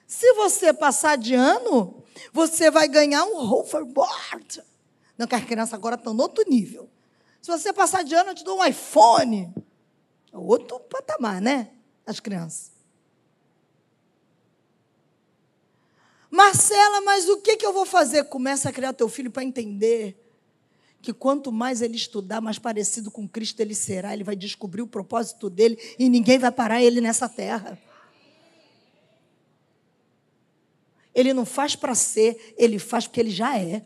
Se 0.06 0.34
você 0.34 0.72
passar 0.74 1.18
de 1.18 1.34
ano, 1.34 2.04
você 2.32 2.70
vai 2.70 2.88
ganhar 2.88 3.24
um 3.24 3.38
hoverboard. 3.38 4.62
Não, 5.18 5.26
que 5.26 5.36
as 5.36 5.46
crianças 5.46 5.74
agora 5.74 5.96
estão 5.96 6.14
no 6.14 6.22
outro 6.24 6.44
nível. 6.48 6.90
Se 7.42 7.50
você 7.50 7.74
passar 7.74 8.04
de 8.04 8.14
ano, 8.14 8.32
eu 8.32 8.36
te 8.36 8.44
dou 8.44 8.60
um 8.60 8.66
iPhone. 8.66 9.54
Outro 10.32 10.80
patamar, 10.80 11.42
né? 11.42 11.72
As 12.06 12.20
crianças. 12.20 12.72
Marcela, 16.30 17.02
mas 17.02 17.28
o 17.28 17.38
que, 17.38 17.58
que 17.58 17.66
eu 17.66 17.74
vou 17.74 17.86
fazer? 17.86 18.26
Começa 18.26 18.70
a 18.70 18.72
criar 18.72 18.94
teu 18.94 19.10
filho 19.10 19.32
para 19.32 19.44
entender 19.44 20.24
que 21.02 21.14
quanto 21.14 21.52
mais 21.52 21.82
ele 21.82 21.96
estudar, 21.96 22.42
mais 22.42 22.60
parecido 22.60 23.10
com 23.10 23.28
Cristo 23.28 23.60
ele 23.62 23.74
será. 23.74 24.14
Ele 24.14 24.24
vai 24.24 24.36
descobrir 24.36 24.82
o 24.82 24.88
propósito 24.88 25.50
dele 25.50 25.78
e 25.98 26.10
ninguém 26.10 26.38
vai 26.38 26.52
parar 26.52 26.82
ele 26.82 27.00
nessa 27.00 27.30
terra. 27.30 27.80
Ele 31.16 31.34
não 31.34 31.46
faz 31.46 31.76
para 31.76 31.96
ser, 31.96 32.54
ele 32.58 32.78
faz 32.78 33.08
porque 33.08 33.20
ele 33.20 33.32
já 33.32 33.58
é. 33.58 33.84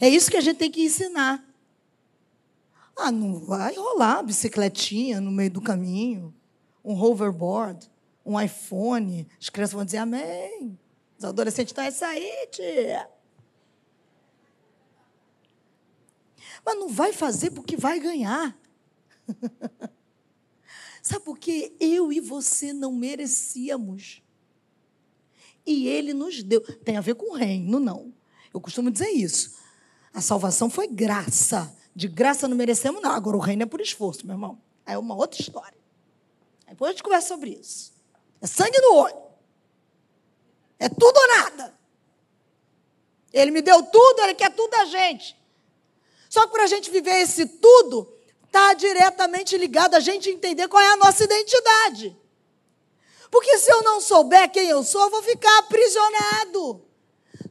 É 0.00 0.08
isso 0.08 0.30
que 0.30 0.36
a 0.36 0.40
gente 0.40 0.56
tem 0.56 0.70
que 0.70 0.82
ensinar. 0.82 1.44
Ah, 2.96 3.10
não 3.10 3.40
vai 3.40 3.74
rolar 3.74 4.22
bicicletinha 4.22 5.20
no 5.20 5.30
meio 5.30 5.50
do 5.50 5.60
caminho, 5.60 6.34
um 6.84 6.94
hoverboard 6.94 7.90
um 8.24 8.40
iPhone, 8.40 9.28
as 9.38 9.50
crianças 9.50 9.74
vão 9.74 9.84
dizer 9.84 9.98
amém. 9.98 10.78
Os 11.18 11.24
adolescentes 11.24 11.70
estão 11.70 11.84
essa 11.84 12.06
aí, 12.06 12.48
tia. 12.50 13.08
Mas 16.64 16.78
não 16.78 16.88
vai 16.88 17.12
fazer 17.12 17.50
porque 17.50 17.76
vai 17.76 18.00
ganhar. 18.00 18.56
Sabe 21.02 21.24
por 21.24 21.38
quê? 21.38 21.76
Eu 21.78 22.10
e 22.10 22.18
você 22.18 22.72
não 22.72 22.92
merecíamos. 22.92 24.22
e 25.66 25.86
ele 25.86 26.14
nos 26.14 26.42
deu. 26.42 26.60
Tem 26.78 26.96
a 26.96 27.02
ver 27.02 27.14
com 27.14 27.32
o 27.32 27.36
reino, 27.36 27.78
não. 27.78 28.12
Eu 28.52 28.60
costumo 28.60 28.90
dizer 28.90 29.10
isso. 29.10 29.58
A 30.12 30.20
salvação 30.22 30.70
foi 30.70 30.88
graça. 30.88 31.76
De 31.94 32.08
graça 32.08 32.48
não 32.48 32.56
merecemos, 32.56 33.00
não. 33.00 33.12
Agora 33.12 33.36
o 33.36 33.40
reino 33.40 33.62
é 33.62 33.66
por 33.66 33.80
esforço, 33.80 34.26
meu 34.26 34.34
irmão. 34.34 34.58
É 34.84 34.98
uma 34.98 35.14
outra 35.14 35.40
história. 35.40 35.76
Depois 36.68 36.90
a 36.90 36.92
gente 36.92 37.02
conversa 37.02 37.28
sobre 37.28 37.50
isso. 37.50 37.92
É 38.40 38.46
sangue 38.46 38.80
no 38.80 38.94
olho. 38.96 39.22
É 40.78 40.88
tudo 40.88 41.16
ou 41.16 41.28
nada. 41.28 41.78
Ele 43.32 43.50
me 43.50 43.62
deu 43.62 43.82
tudo, 43.82 44.20
ele 44.22 44.34
quer 44.34 44.52
tudo 44.54 44.70
da 44.70 44.84
gente. 44.86 45.36
Só 46.28 46.46
que 46.46 46.52
para 46.52 46.64
a 46.64 46.66
gente 46.66 46.90
viver 46.90 47.20
esse 47.20 47.46
tudo, 47.46 48.12
está 48.44 48.74
diretamente 48.74 49.56
ligado 49.56 49.94
a 49.94 50.00
gente 50.00 50.30
entender 50.30 50.68
qual 50.68 50.82
é 50.82 50.92
a 50.92 50.96
nossa 50.96 51.24
identidade. 51.24 52.16
Porque 53.30 53.58
se 53.58 53.70
eu 53.70 53.82
não 53.82 54.00
souber 54.00 54.50
quem 54.50 54.68
eu 54.68 54.82
sou, 54.84 55.02
eu 55.02 55.10
vou 55.10 55.22
ficar 55.22 55.58
aprisionado, 55.58 56.84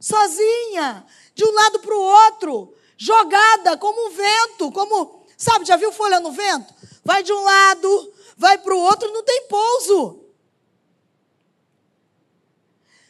sozinha, 0.00 1.04
de 1.34 1.44
um 1.44 1.52
lado 1.52 1.80
para 1.80 1.94
o 1.94 2.00
outro, 2.00 2.74
jogada 2.96 3.76
como 3.76 4.08
um 4.08 4.10
vento, 4.10 4.72
como, 4.72 5.24
sabe, 5.36 5.64
já 5.64 5.76
viu 5.76 5.92
folha 5.92 6.20
no 6.20 6.32
vento? 6.32 6.72
Vai 7.04 7.22
de 7.22 7.32
um 7.32 7.42
lado, 7.42 8.14
vai 8.36 8.58
para 8.58 8.74
o 8.74 8.80
outro, 8.80 9.12
não 9.12 9.22
tem 9.22 9.46
pouso. 9.48 10.24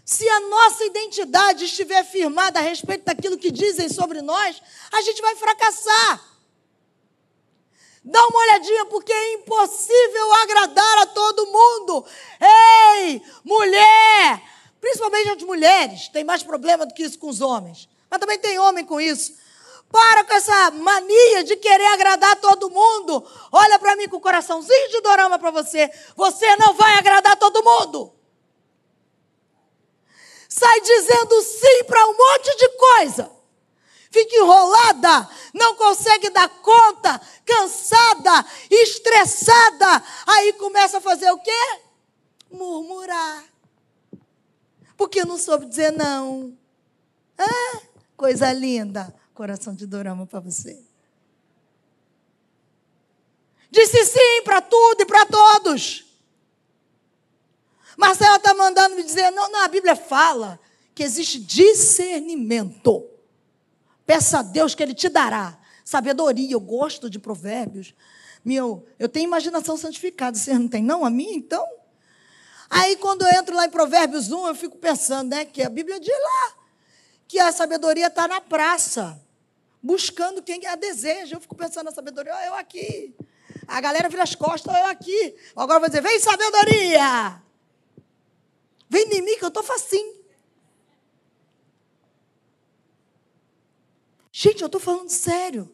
Se 0.04 0.28
a 0.28 0.40
nossa 0.40 0.84
identidade 0.84 1.64
estiver 1.64 2.04
firmada 2.04 2.58
a 2.58 2.62
respeito 2.62 3.04
daquilo 3.04 3.38
que 3.38 3.50
dizem 3.50 3.88
sobre 3.88 4.20
nós, 4.20 4.60
a 4.92 5.00
gente 5.00 5.22
vai 5.22 5.34
fracassar. 5.34 6.34
Dá 8.04 8.22
uma 8.26 8.38
olhadinha, 8.38 8.84
porque 8.86 9.10
é 9.10 9.32
impossível 9.32 10.32
agradar 10.34 10.98
a 10.98 11.06
todo 11.06 11.46
mundo. 11.46 12.04
Ei, 12.98 13.22
mulher! 13.42 14.42
Principalmente 14.78 15.30
as 15.30 15.42
mulheres, 15.42 16.08
tem 16.08 16.22
mais 16.22 16.42
problema 16.42 16.84
do 16.84 16.92
que 16.92 17.02
isso 17.02 17.18
com 17.18 17.30
os 17.30 17.40
homens. 17.40 17.88
Mas 18.10 18.20
também 18.20 18.38
tem 18.38 18.58
homem 18.58 18.84
com 18.84 19.00
isso. 19.00 19.34
Para 19.94 20.24
com 20.24 20.34
essa 20.34 20.72
mania 20.72 21.44
de 21.44 21.54
querer 21.54 21.86
agradar 21.86 22.34
todo 22.40 22.68
mundo. 22.68 23.24
Olha 23.52 23.78
para 23.78 23.94
mim 23.94 24.08
com 24.08 24.16
o 24.16 24.20
coraçãozinho 24.20 24.90
de 24.90 25.00
dorama 25.00 25.38
para 25.38 25.52
você. 25.52 25.88
Você 26.16 26.56
não 26.56 26.74
vai 26.74 26.94
agradar 26.94 27.36
todo 27.36 27.62
mundo. 27.62 28.12
Sai 30.48 30.80
dizendo 30.80 31.40
sim 31.42 31.84
para 31.84 32.06
um 32.08 32.16
monte 32.16 32.56
de 32.56 32.68
coisa 32.70 33.30
fica 34.10 34.36
enrolada, 34.36 35.28
não 35.52 35.74
consegue 35.74 36.30
dar 36.30 36.48
conta, 36.48 37.20
cansada, 37.44 38.46
estressada. 38.70 40.04
Aí 40.24 40.52
começa 40.52 40.98
a 40.98 41.00
fazer 41.00 41.28
o 41.32 41.38
quê? 41.38 41.80
Murmurar. 42.48 43.44
Porque 44.96 45.24
não 45.24 45.36
soube 45.36 45.66
dizer 45.66 45.90
não. 45.90 46.56
Ah, 47.36 47.80
coisa 48.16 48.52
linda. 48.52 49.12
Coração 49.34 49.74
de 49.74 49.86
dorama 49.86 50.26
para 50.26 50.38
você. 50.38 50.80
Disse 53.68 54.04
sim 54.04 54.42
para 54.44 54.62
tudo 54.62 55.02
e 55.02 55.06
para 55.06 55.26
todos. 55.26 56.04
Marcela 57.96 58.36
está 58.36 58.54
mandando 58.54 58.94
me 58.94 59.02
dizer, 59.02 59.30
não, 59.32 59.50
não, 59.50 59.64
a 59.64 59.68
Bíblia 59.68 59.96
fala 59.96 60.60
que 60.94 61.02
existe 61.02 61.40
discernimento. 61.40 63.04
Peça 64.06 64.38
a 64.38 64.42
Deus 64.42 64.74
que 64.74 64.82
Ele 64.82 64.94
te 64.94 65.08
dará 65.08 65.58
sabedoria. 65.84 66.52
Eu 66.52 66.60
gosto 66.60 67.10
de 67.10 67.18
provérbios. 67.18 67.92
Meu, 68.44 68.86
eu 68.98 69.08
tenho 69.08 69.24
imaginação 69.24 69.76
santificada. 69.76 70.38
Você 70.38 70.54
não 70.54 70.68
tem, 70.68 70.82
não? 70.82 71.04
A 71.04 71.10
minha, 71.10 71.36
então? 71.36 71.66
Aí, 72.70 72.96
quando 72.96 73.22
eu 73.22 73.28
entro 73.38 73.54
lá 73.54 73.66
em 73.66 73.70
Provérbios 73.70 74.30
1, 74.30 74.46
eu 74.46 74.54
fico 74.54 74.78
pensando, 74.78 75.30
né? 75.30 75.44
Que 75.44 75.62
a 75.62 75.68
Bíblia 75.68 75.98
diz 75.98 76.14
lá 76.14 76.63
que 77.26 77.38
a 77.38 77.52
sabedoria 77.52 78.08
está 78.08 78.28
na 78.28 78.40
praça, 78.40 79.20
buscando 79.82 80.42
quem 80.42 80.66
a 80.66 80.76
deseja. 80.76 81.36
Eu 81.36 81.40
fico 81.40 81.54
pensando 81.54 81.86
na 81.86 81.92
sabedoria, 81.92 82.34
oh, 82.34 82.46
eu 82.46 82.54
aqui. 82.54 83.14
A 83.66 83.80
galera 83.80 84.08
vira 84.08 84.22
as 84.22 84.34
costas, 84.34 84.72
oh, 84.74 84.76
eu 84.76 84.86
aqui. 84.86 85.34
Agora 85.56 85.80
vou 85.80 85.88
dizer, 85.88 86.02
vem 86.02 86.18
sabedoria! 86.20 87.42
Vem 88.88 89.08
em 89.12 89.22
mim 89.22 89.36
que 89.38 89.44
eu 89.44 89.48
estou 89.48 89.62
facinho. 89.62 90.24
Gente, 94.30 94.62
eu 94.62 94.66
estou 94.66 94.80
falando 94.80 95.08
sério. 95.08 95.72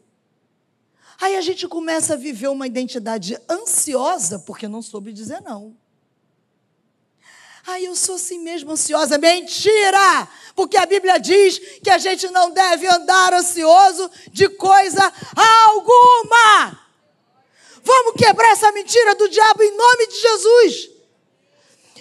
Aí 1.20 1.36
a 1.36 1.40
gente 1.40 1.68
começa 1.68 2.14
a 2.14 2.16
viver 2.16 2.48
uma 2.48 2.66
identidade 2.66 3.36
ansiosa 3.48 4.38
porque 4.38 4.66
não 4.66 4.80
soube 4.80 5.12
dizer 5.12 5.40
não. 5.42 5.76
Aí 7.70 7.84
eu 7.84 7.94
sou 7.94 8.16
assim 8.16 8.40
mesmo 8.40 8.72
ansiosa. 8.72 9.16
Mentira! 9.16 10.28
Porque 10.56 10.76
a 10.76 10.86
Bíblia 10.86 11.18
diz 11.18 11.58
que 11.82 11.88
a 11.88 11.98
gente 11.98 12.28
não 12.30 12.50
deve 12.50 12.86
andar 12.88 13.32
ansioso 13.32 14.10
de 14.32 14.48
coisa 14.48 15.00
alguma. 15.36 16.80
Vamos 17.82 18.14
quebrar 18.16 18.50
essa 18.50 18.72
mentira 18.72 19.14
do 19.14 19.28
diabo 19.28 19.62
em 19.62 19.76
nome 19.76 20.06
de 20.08 20.20
Jesus. 20.20 20.90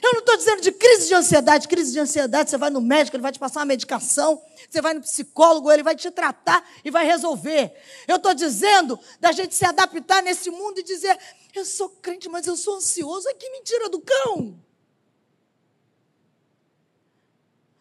Eu 0.01 0.13
não 0.13 0.19
estou 0.21 0.37
dizendo 0.37 0.61
de 0.61 0.71
crise 0.71 1.07
de 1.07 1.13
ansiedade. 1.13 1.67
Crise 1.67 1.91
de 1.91 1.99
ansiedade, 1.99 2.49
você 2.49 2.57
vai 2.57 2.71
no 2.71 2.81
médico, 2.81 3.15
ele 3.15 3.21
vai 3.21 3.31
te 3.31 3.39
passar 3.39 3.59
uma 3.59 3.65
medicação. 3.67 4.41
Você 4.67 4.81
vai 4.81 4.95
no 4.95 5.01
psicólogo, 5.01 5.71
ele 5.71 5.83
vai 5.83 5.95
te 5.95 6.09
tratar 6.09 6.67
e 6.83 6.89
vai 6.89 7.05
resolver. 7.05 7.71
Eu 8.07 8.15
estou 8.15 8.33
dizendo 8.33 8.99
da 9.19 9.31
gente 9.31 9.53
se 9.53 9.65
adaptar 9.65 10.23
nesse 10.23 10.49
mundo 10.49 10.79
e 10.79 10.83
dizer: 10.83 11.15
eu 11.53 11.63
sou 11.63 11.89
crente, 11.89 12.27
mas 12.27 12.47
eu 12.47 12.57
sou 12.57 12.77
ansioso. 12.77 13.27
Que 13.37 13.51
mentira 13.51 13.87
do 13.87 14.01
cão. 14.01 14.68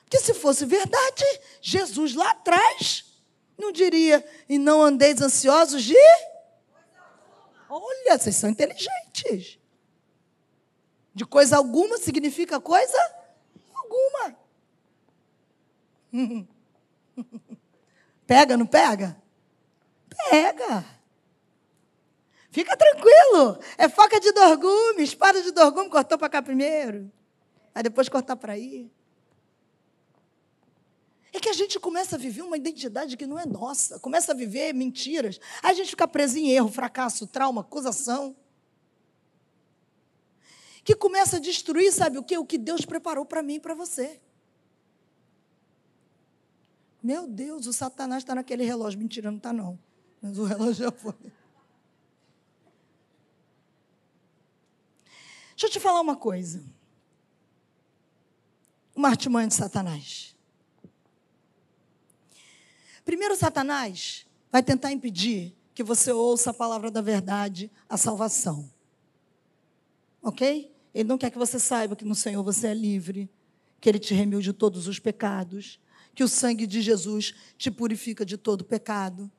Porque 0.08 0.24
se 0.24 0.32
fosse 0.32 0.64
verdade, 0.64 1.22
Jesus 1.60 2.14
lá 2.14 2.30
atrás 2.30 3.04
não 3.58 3.70
diria: 3.70 4.26
e 4.48 4.58
não 4.58 4.82
andeis 4.82 5.20
ansiosos 5.20 5.84
de. 5.84 5.94
Olha, 7.68 8.18
vocês 8.18 8.34
são 8.34 8.48
inteligentes. 8.48 9.58
De 11.14 11.26
coisa 11.26 11.58
alguma 11.58 11.98
significa 11.98 12.58
coisa 12.58 12.96
alguma. 13.74 14.38
Pega, 18.26 18.56
não 18.56 18.66
pega? 18.66 19.20
Pega. 20.30 20.86
Fica 22.50 22.74
tranquilo. 22.76 23.58
É 23.76 23.90
faca 23.90 24.18
de 24.18 24.32
dorgume, 24.32 25.02
espada 25.02 25.42
de 25.42 25.50
dorgume, 25.50 25.90
cortou 25.90 26.16
para 26.16 26.30
cá 26.30 26.40
primeiro. 26.40 27.12
Aí 27.74 27.82
depois 27.82 28.08
cortar 28.08 28.36
para 28.36 28.54
aí. 28.54 28.90
É 31.32 31.38
que 31.38 31.48
a 31.48 31.52
gente 31.52 31.78
começa 31.78 32.16
a 32.16 32.18
viver 32.18 32.42
uma 32.42 32.56
identidade 32.56 33.16
que 33.16 33.26
não 33.26 33.38
é 33.38 33.46
nossa. 33.46 33.98
Começa 33.98 34.32
a 34.32 34.34
viver 34.34 34.72
mentiras. 34.72 35.38
Aí 35.62 35.72
a 35.72 35.74
gente 35.74 35.90
fica 35.90 36.08
preso 36.08 36.38
em 36.38 36.50
erro, 36.50 36.70
fracasso, 36.70 37.26
trauma, 37.26 37.60
acusação 37.60 38.34
que 40.88 40.94
começa 40.96 41.36
a 41.36 41.38
destruir, 41.38 41.92
sabe 41.92 42.16
o 42.16 42.22
que? 42.22 42.38
O 42.38 42.46
que 42.46 42.56
Deus 42.56 42.86
preparou 42.86 43.26
para 43.26 43.42
mim 43.42 43.56
e 43.56 43.60
para 43.60 43.74
você. 43.74 44.18
Meu 47.02 47.26
Deus, 47.26 47.66
o 47.66 47.74
Satanás 47.74 48.22
está 48.22 48.34
naquele 48.34 48.64
relógio. 48.64 48.98
Mentira, 48.98 49.30
não 49.30 49.36
está 49.36 49.52
não. 49.52 49.78
Mas 50.22 50.38
o 50.38 50.44
relógio 50.44 50.86
já 50.86 50.90
foi. 50.90 51.12
Deixa 55.50 55.66
eu 55.66 55.70
te 55.70 55.78
falar 55.78 56.00
uma 56.00 56.16
coisa. 56.16 56.64
Uma 58.96 59.10
artimanha 59.10 59.48
de 59.48 59.56
Satanás. 59.56 60.34
Primeiro, 63.08 63.34
Satanás 63.34 64.26
vai 64.52 64.62
tentar 64.62 64.92
impedir 64.92 65.56
que 65.74 65.82
você 65.82 66.12
ouça 66.12 66.50
a 66.50 66.52
palavra 66.52 66.90
da 66.90 67.00
verdade, 67.00 67.72
a 67.88 67.96
salvação. 67.96 68.70
Ok? 70.22 70.70
Ele 70.94 71.08
não 71.08 71.16
quer 71.16 71.30
que 71.30 71.38
você 71.38 71.58
saiba 71.58 71.96
que 71.96 72.04
no 72.04 72.14
Senhor 72.14 72.42
você 72.42 72.66
é 72.66 72.74
livre, 72.74 73.26
que 73.80 73.88
Ele 73.88 73.98
te 73.98 74.12
remiu 74.12 74.42
de 74.42 74.52
todos 74.52 74.86
os 74.86 74.98
pecados, 74.98 75.80
que 76.14 76.22
o 76.22 76.28
sangue 76.28 76.66
de 76.66 76.82
Jesus 76.82 77.34
te 77.56 77.70
purifica 77.70 78.26
de 78.26 78.36
todo 78.36 78.62
pecado. 78.62 79.32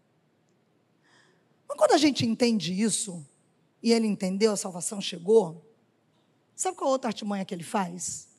Mas 1.68 1.78
quando 1.78 1.92
a 1.92 1.98
gente 2.00 2.26
entende 2.26 2.74
isso, 2.74 3.24
e 3.84 3.94
ele 3.94 4.08
entendeu, 4.08 4.52
a 4.52 4.58
salvação 4.58 5.00
chegou, 5.00 5.64
sabe 6.56 6.76
qual 6.76 6.90
outra 6.90 7.10
artimanha 7.12 7.46
que 7.46 7.54
ele 7.54 7.64
faz? 7.64 8.30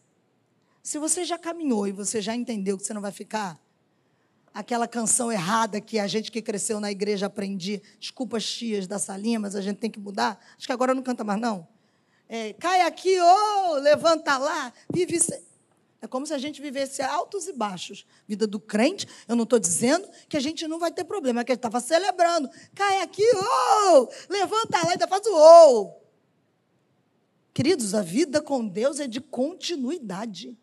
Se 0.82 0.98
você 0.98 1.24
já 1.24 1.38
caminhou 1.38 1.86
e 1.86 1.92
você 1.92 2.20
já 2.20 2.34
entendeu 2.34 2.76
que 2.76 2.84
você 2.84 2.92
não 2.92 3.00
vai 3.00 3.12
ficar 3.12 3.60
aquela 4.52 4.88
canção 4.88 5.30
errada 5.30 5.80
que 5.80 5.98
a 5.98 6.06
gente 6.06 6.30
que 6.30 6.42
cresceu 6.42 6.80
na 6.80 6.90
igreja 6.90 7.26
aprendia, 7.26 7.80
desculpas 7.98 8.44
tias 8.44 8.86
da 8.86 8.98
salinha, 8.98 9.38
mas 9.38 9.54
a 9.54 9.60
gente 9.60 9.78
tem 9.78 9.90
que 9.90 10.00
mudar. 10.00 10.38
Acho 10.56 10.66
que 10.66 10.72
agora 10.72 10.94
não 10.94 11.02
canta 11.02 11.24
mais, 11.24 11.40
não 11.40 11.68
é, 12.32 12.52
cai 12.52 12.82
aqui, 12.82 13.18
oh, 13.20 13.74
levanta 13.80 14.38
lá, 14.38 14.72
vive. 14.94 15.18
É 16.00 16.06
como 16.06 16.24
se 16.24 16.32
a 16.32 16.38
gente 16.38 16.62
vivesse 16.62 17.02
altos 17.02 17.48
e 17.48 17.52
baixos. 17.52 18.06
Vida 18.26 18.46
do 18.46 18.60
crente, 18.60 19.04
eu 19.26 19.34
não 19.34 19.42
estou 19.42 19.58
dizendo 19.58 20.08
que 20.28 20.36
a 20.36 20.40
gente 20.40 20.66
não 20.68 20.78
vai 20.78 20.92
ter 20.92 21.02
problema, 21.02 21.40
é 21.40 21.44
que 21.44 21.50
ele 21.50 21.58
estava 21.58 21.80
celebrando. 21.80 22.48
Cai 22.72 23.02
aqui, 23.02 23.24
oh, 23.34 24.08
levanta 24.28 24.78
lá, 24.84 24.92
ainda 24.92 25.08
faz 25.08 25.26
o 25.26 25.34
oh. 25.34 26.00
Queridos, 27.52 27.96
a 27.96 28.00
vida 28.00 28.40
com 28.40 28.64
Deus 28.64 29.00
é 29.00 29.08
de 29.08 29.20
continuidade. 29.20 30.56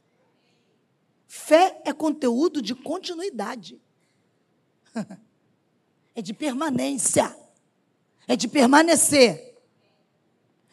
Fé 1.27 1.81
é 1.85 1.91
conteúdo 1.93 2.61
de 2.61 2.73
continuidade. 2.73 3.79
É 6.15 6.21
de 6.23 6.33
permanência. 6.33 7.37
É 8.27 8.35
de 8.35 8.47
permanecer. 8.47 9.55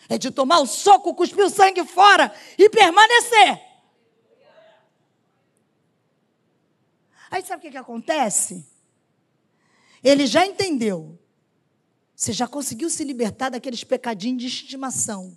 É 0.08 0.16
de 0.16 0.30
tomar 0.30 0.60
o 0.60 0.66
soco, 0.66 1.14
cuspir 1.14 1.44
o 1.44 1.50
sangue 1.50 1.84
fora 1.84 2.34
e 2.56 2.70
permanecer. 2.70 3.60
Aí 7.30 7.44
sabe 7.44 7.58
o 7.58 7.60
que, 7.60 7.72
que 7.72 7.76
acontece? 7.76 8.66
Ele 10.02 10.26
já 10.26 10.46
entendeu. 10.46 11.18
Você 12.14 12.32
já 12.32 12.48
conseguiu 12.48 12.88
se 12.88 13.04
libertar 13.04 13.50
daqueles 13.50 13.84
pecadinhos 13.84 14.40
de 14.40 14.48
estimação. 14.48 15.36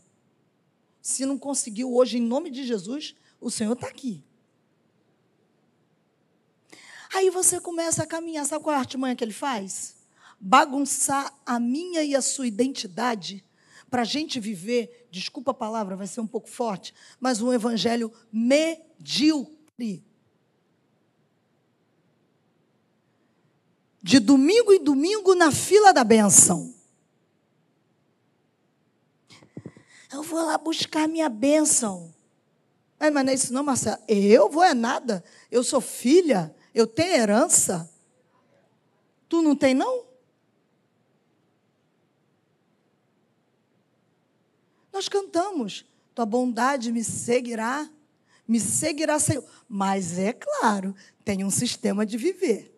Se 1.02 1.26
não 1.26 1.38
conseguiu 1.38 1.94
hoje, 1.94 2.18
em 2.18 2.22
nome 2.22 2.50
de 2.50 2.66
Jesus, 2.66 3.14
o 3.42 3.52
Senhor 3.52 3.74
está 3.74 3.88
aqui. 3.88 4.24
Aí 7.18 7.32
você 7.32 7.60
começa 7.60 8.04
a 8.04 8.06
caminhar. 8.06 8.46
Sabe 8.46 8.64
qual 8.64 8.76
é 8.76 8.78
a 8.78 8.82
artimanha 8.82 9.16
que 9.16 9.24
ele 9.24 9.34
faz? 9.34 9.96
Bagunçar 10.40 11.34
a 11.44 11.60
minha 11.60 12.04
e 12.04 12.16
a 12.16 12.22
sua 12.22 12.46
identidade 12.46 13.44
para 13.90 14.04
a 14.04 14.06
gente 14.06 14.40
viver, 14.40 15.08
desculpa 15.10 15.50
a 15.50 15.54
palavra, 15.54 15.96
vai 15.96 16.06
ser 16.06 16.22
um 16.22 16.28
pouco 16.28 16.48
forte, 16.48 16.94
mas 17.20 17.42
um 17.42 17.52
evangelho 17.52 18.14
medíocre. 18.32 20.06
De 24.04 24.20
domingo 24.20 24.72
em 24.72 24.84
domingo 24.84 25.34
na 25.34 25.52
fila 25.52 25.92
da 25.92 26.04
benção. 26.04 26.72
Eu 30.14 30.22
vou 30.22 30.46
lá 30.46 30.56
buscar 30.60 31.08
minha 31.08 31.30
bênção. 31.30 32.14
mas 33.00 33.12
não 33.12 33.32
é 33.32 33.34
isso 33.34 33.52
não. 33.52 33.66
Eu 34.08 34.50
vou 34.50 34.64
é 34.64 34.76
nada. 34.76 35.24
Eu 35.50 35.64
sou 35.64 35.82
filha. 35.82 36.56
Eu 36.78 36.86
tenho 36.86 37.16
herança. 37.16 37.90
Tu 39.28 39.42
não 39.42 39.56
tem, 39.56 39.74
não? 39.74 40.06
Nós 44.94 45.10
cantamos. 45.10 45.88
Tua 46.14 46.24
bondade 46.24 46.92
me 46.92 47.04
seguirá. 47.04 47.90
Me 48.48 48.60
seguirá, 48.60 49.18
Senhor. 49.18 49.44
Mas 49.68 50.20
é 50.20 50.34
claro, 50.34 50.94
tem 51.26 51.44
um 51.44 51.50
sistema 51.50 52.06
de 52.06 52.16
viver. 52.16 52.72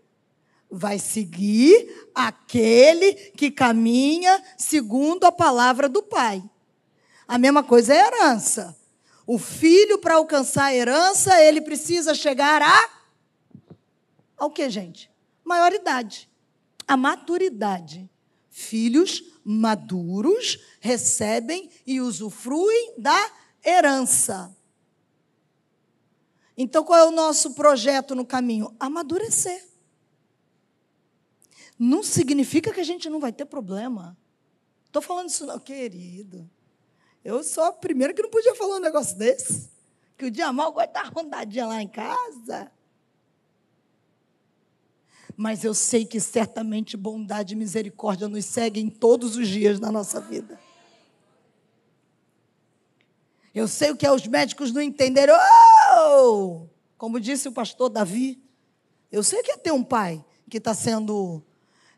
Vai 0.72 0.98
seguir 0.98 2.10
aquele 2.16 3.14
que 3.32 3.52
caminha 3.52 4.42
segundo 4.58 5.26
a 5.26 5.32
palavra 5.32 5.90
do 5.90 6.02
Pai. 6.02 6.42
A 7.28 7.38
mesma 7.38 7.64
coisa 7.64 7.94
é 7.94 7.98
herança. 7.98 8.78
O 9.28 9.38
filho, 9.38 9.98
para 9.98 10.16
alcançar 10.16 10.68
a 10.68 10.74
herança, 10.74 11.38
ele 11.44 11.60
precisa 11.60 12.16
chegar 12.16 12.62
a 12.62 12.99
ao 14.40 14.50
que, 14.50 14.70
gente? 14.70 15.12
Maioridade. 15.44 16.30
A 16.88 16.96
maturidade. 16.96 18.10
Filhos 18.50 19.24
maduros 19.44 20.60
recebem 20.80 21.70
e 21.86 22.00
usufruem 22.00 22.96
da 22.98 23.32
herança. 23.64 24.56
Então, 26.58 26.84
qual 26.84 27.00
é 27.00 27.06
o 27.06 27.12
nosso 27.12 27.54
projeto 27.54 28.16
no 28.16 28.26
caminho? 28.26 28.76
Amadurecer. 28.80 29.68
Não 31.78 32.04
significa 32.04 32.74
que 32.74 32.80
a 32.82 32.84
gente 32.84 33.10
não 33.10 33.20
vai 33.20 33.32
ter 33.32 33.46
problema. 33.46 34.18
Estou 34.86 35.02
falando 35.02 35.30
isso, 35.30 35.46
não, 35.46 35.60
querido. 35.60 36.50
Eu 37.24 37.44
sou 37.44 37.64
a 37.64 37.72
primeira 37.72 38.14
que 38.14 38.22
não 38.22 38.30
podia 38.30 38.56
falar 38.56 38.78
um 38.78 38.82
negócio 38.82 39.18
desse. 39.18 39.70
Que 40.18 40.26
o 40.26 40.32
dia 40.32 40.52
mal 40.52 40.74
gosta 40.74 41.04
de 41.04 41.10
rondadinha 41.10 41.66
lá 41.68 41.82
em 41.82 41.88
casa 41.88 42.72
mas 45.40 45.64
eu 45.64 45.74
sei 45.74 46.06
que 46.06 46.20
certamente 46.20 46.98
bondade 46.98 47.54
e 47.54 47.56
misericórdia 47.56 48.28
nos 48.28 48.44
seguem 48.44 48.90
todos 48.90 49.38
os 49.38 49.48
dias 49.48 49.80
da 49.80 49.90
nossa 49.90 50.20
vida. 50.20 50.60
Eu 53.56 53.66
sei 53.66 53.92
o 53.92 53.96
que 53.96 54.06
é 54.06 54.12
os 54.12 54.28
médicos 54.28 54.74
não 54.74 54.82
entenderam. 54.82 55.34
Oh! 56.14 56.68
Como 56.98 57.22
disse 57.22 57.48
o 57.48 57.54
pastor 57.54 57.88
Davi, 57.88 58.44
eu 59.10 59.24
sei 59.24 59.42
que 59.42 59.54
é 59.54 59.56
ter 59.56 59.72
um 59.72 59.82
pai 59.82 60.22
que 60.50 60.58
está 60.58 60.74
sendo 60.74 61.42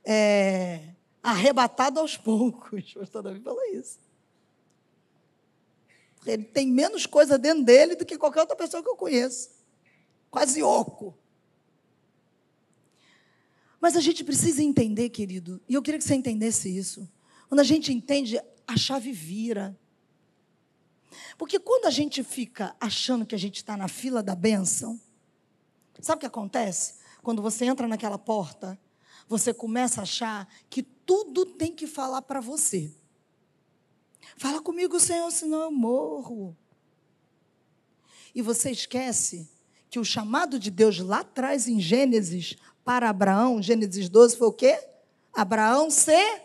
é, 0.06 0.90
arrebatado 1.24 2.00
aos 2.00 2.16
poucos. 2.16 2.96
O 2.96 3.00
pastor 3.02 3.24
Davi 3.24 3.40
falou 3.40 3.64
isso. 3.74 4.00
Ele 6.28 6.44
tem 6.44 6.68
menos 6.68 7.08
coisa 7.08 7.40
dentro 7.40 7.64
dele 7.64 7.96
do 7.96 8.06
que 8.06 8.20
qualquer 8.20 8.42
outra 8.42 8.56
pessoa 8.56 8.84
que 8.84 8.90
eu 8.90 8.96
conheço. 8.96 9.50
Quase 10.30 10.62
oco. 10.62 11.18
Mas 13.82 13.98
a 13.98 14.00
gente 14.00 14.24
precisa 14.24 14.62
entender, 14.62 15.10
querido, 15.10 15.60
e 15.68 15.74
eu 15.74 15.82
queria 15.82 15.98
que 15.98 16.06
você 16.06 16.14
entendesse 16.14 16.70
isso. 16.70 17.10
Quando 17.50 17.62
a 17.62 17.64
gente 17.64 17.92
entende, 17.92 18.40
a 18.68 18.78
chave 18.78 19.12
vira. 19.12 19.76
Porque 21.36 21.60
quando 21.60 21.88
a 21.88 21.90
gente 21.90 22.24
fica 22.24 22.76
achando 22.80 23.26
que 23.26 23.34
a 23.34 23.38
gente 23.40 23.56
está 23.56 23.76
na 23.76 23.88
fila 23.88 24.22
da 24.22 24.36
bênção, 24.36 25.02
sabe 26.00 26.18
o 26.18 26.20
que 26.20 26.26
acontece? 26.28 26.96
Quando 27.24 27.42
você 27.42 27.66
entra 27.66 27.88
naquela 27.88 28.20
porta, 28.20 28.80
você 29.28 29.52
começa 29.54 30.02
a 30.02 30.04
achar 30.04 30.48
que 30.70 30.84
tudo 30.84 31.46
tem 31.46 31.74
que 31.74 31.88
falar 31.88 32.22
para 32.22 32.40
você. 32.40 32.94
Fala 34.38 34.62
comigo, 34.62 35.00
Senhor, 35.00 35.32
senão 35.32 35.62
eu 35.64 35.72
morro. 35.72 36.56
E 38.34 38.42
você 38.42 38.70
esquece 38.72 39.50
que 39.90 40.00
o 40.00 40.06
chamado 40.06 40.58
de 40.58 40.72
Deus 40.72 41.00
lá 41.00 41.20
atrás 41.20 41.68
em 41.68 41.80
Gênesis 41.80 42.56
para 42.84 43.10
Abraão, 43.10 43.62
Gênesis 43.62 44.10
12, 44.10 44.38
foi 44.38 44.48
o 44.48 44.54
quê? 44.54 44.80
Abraão, 45.34 45.90
ser 45.90 46.42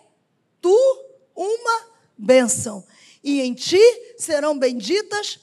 tu 0.60 1.04
uma 1.34 1.86
bênção. 2.16 2.84
E 3.22 3.40
em 3.40 3.54
ti 3.54 3.80
serão 4.16 4.58
benditas 4.58 5.40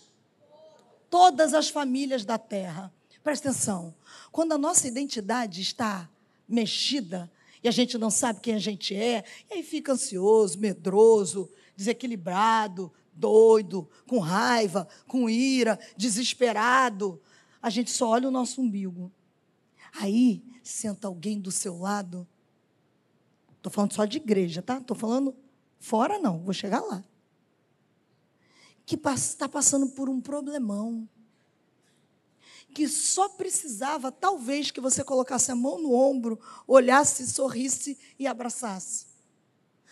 todas 1.10 1.54
as 1.54 1.70
famílias 1.70 2.26
da 2.26 2.38
terra. 2.38 2.94
Presta 3.24 3.50
atenção. 3.50 3.94
Quando 4.32 4.54
a 4.54 4.58
nossa 4.58 4.88
identidade 4.88 5.62
está 5.62 6.10
mexida 6.48 7.32
e 7.64 7.68
a 7.68 7.72
gente 7.72 7.98
não 7.98 8.10
sabe 8.10 8.42
quem 8.42 8.56
a 8.56 8.60
gente 8.60 8.96
é, 8.96 9.24
e 9.50 9.54
aí 9.54 9.64
fica 9.64 9.94
ansioso, 9.94 10.60
medroso, 10.60 11.50
desequilibrado, 11.76 12.92
doido, 13.14 13.90
com 14.08 14.20
raiva, 14.20 14.88
com 15.08 15.30
ira, 15.30 15.80
desesperado, 15.96 17.22
a 17.62 17.70
gente 17.70 17.92
só 17.92 18.10
olha 18.10 18.28
o 18.28 18.32
nosso 18.32 18.62
umbigo. 18.62 19.12
Aí 19.94 20.44
senta 20.64 21.08
alguém 21.08 21.40
do 21.40 21.52
seu 21.52 21.78
lado. 21.78 22.28
Estou 23.58 23.72
falando 23.72 23.94
só 23.94 24.06
de 24.06 24.18
igreja, 24.18 24.62
tá? 24.62 24.78
Estou 24.78 24.98
falando 24.98 25.36
fora, 25.80 26.20
não, 26.20 26.40
vou 26.40 26.54
chegar 26.54 26.82
lá. 26.82 27.04
Que 28.86 28.96
está 28.96 29.48
passando 29.48 29.88
por 29.90 30.10
um 30.10 30.20
problemão. 30.20 31.08
Que 32.74 32.88
só 32.88 33.30
precisava, 33.30 34.12
talvez, 34.12 34.72
que 34.72 34.82
você 34.82 35.04
colocasse 35.04 35.52
a 35.52 35.56
mão 35.56 35.80
no 35.80 35.94
ombro, 35.94 36.40
olhasse, 36.68 37.28
sorrisse 37.28 37.98
e 38.18 38.26
abraçasse. 38.26 39.06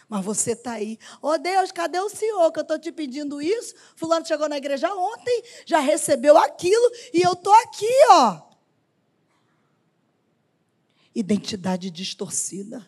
Mas 0.10 0.26
você 0.26 0.52
está 0.52 0.74
aí. 0.74 0.98
Oh 1.22 1.38
Deus, 1.38 1.72
cadê 1.72 2.00
o 2.00 2.10
Senhor 2.10 2.52
que 2.52 2.60
eu 2.60 2.64
estou 2.64 2.80
te 2.80 2.92
pedindo 2.92 3.42
isso? 3.42 3.76
Fulano 3.96 4.26
chegou 4.26 4.50
na 4.50 4.58
igreja 4.58 4.94
ontem, 4.94 5.44
já 5.66 5.80
recebeu 5.80 6.38
aquilo 6.38 6.92
e 7.14 7.22
eu 7.22 7.34
estou 7.34 7.54
aqui, 7.54 7.88
ó 8.10 8.51
identidade 11.14 11.90
distorcida. 11.90 12.86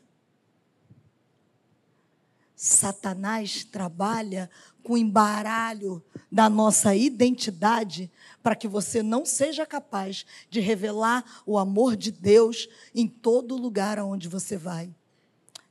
Satanás 2.55 3.65
trabalha 3.65 4.49
com 4.81 4.93
o 4.93 4.97
embaralho 4.97 6.01
da 6.31 6.49
nossa 6.49 6.95
identidade 6.95 8.09
para 8.41 8.55
que 8.55 8.67
você 8.67 9.03
não 9.03 9.25
seja 9.25 9.65
capaz 9.65 10.25
de 10.49 10.61
revelar 10.61 11.41
o 11.45 11.57
amor 11.57 11.97
de 11.97 12.11
Deus 12.11 12.69
em 12.95 13.07
todo 13.07 13.57
lugar 13.57 13.99
aonde 13.99 14.29
você 14.29 14.55
vai. 14.55 14.93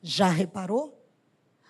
Já 0.03 0.29
reparou? 0.29 0.99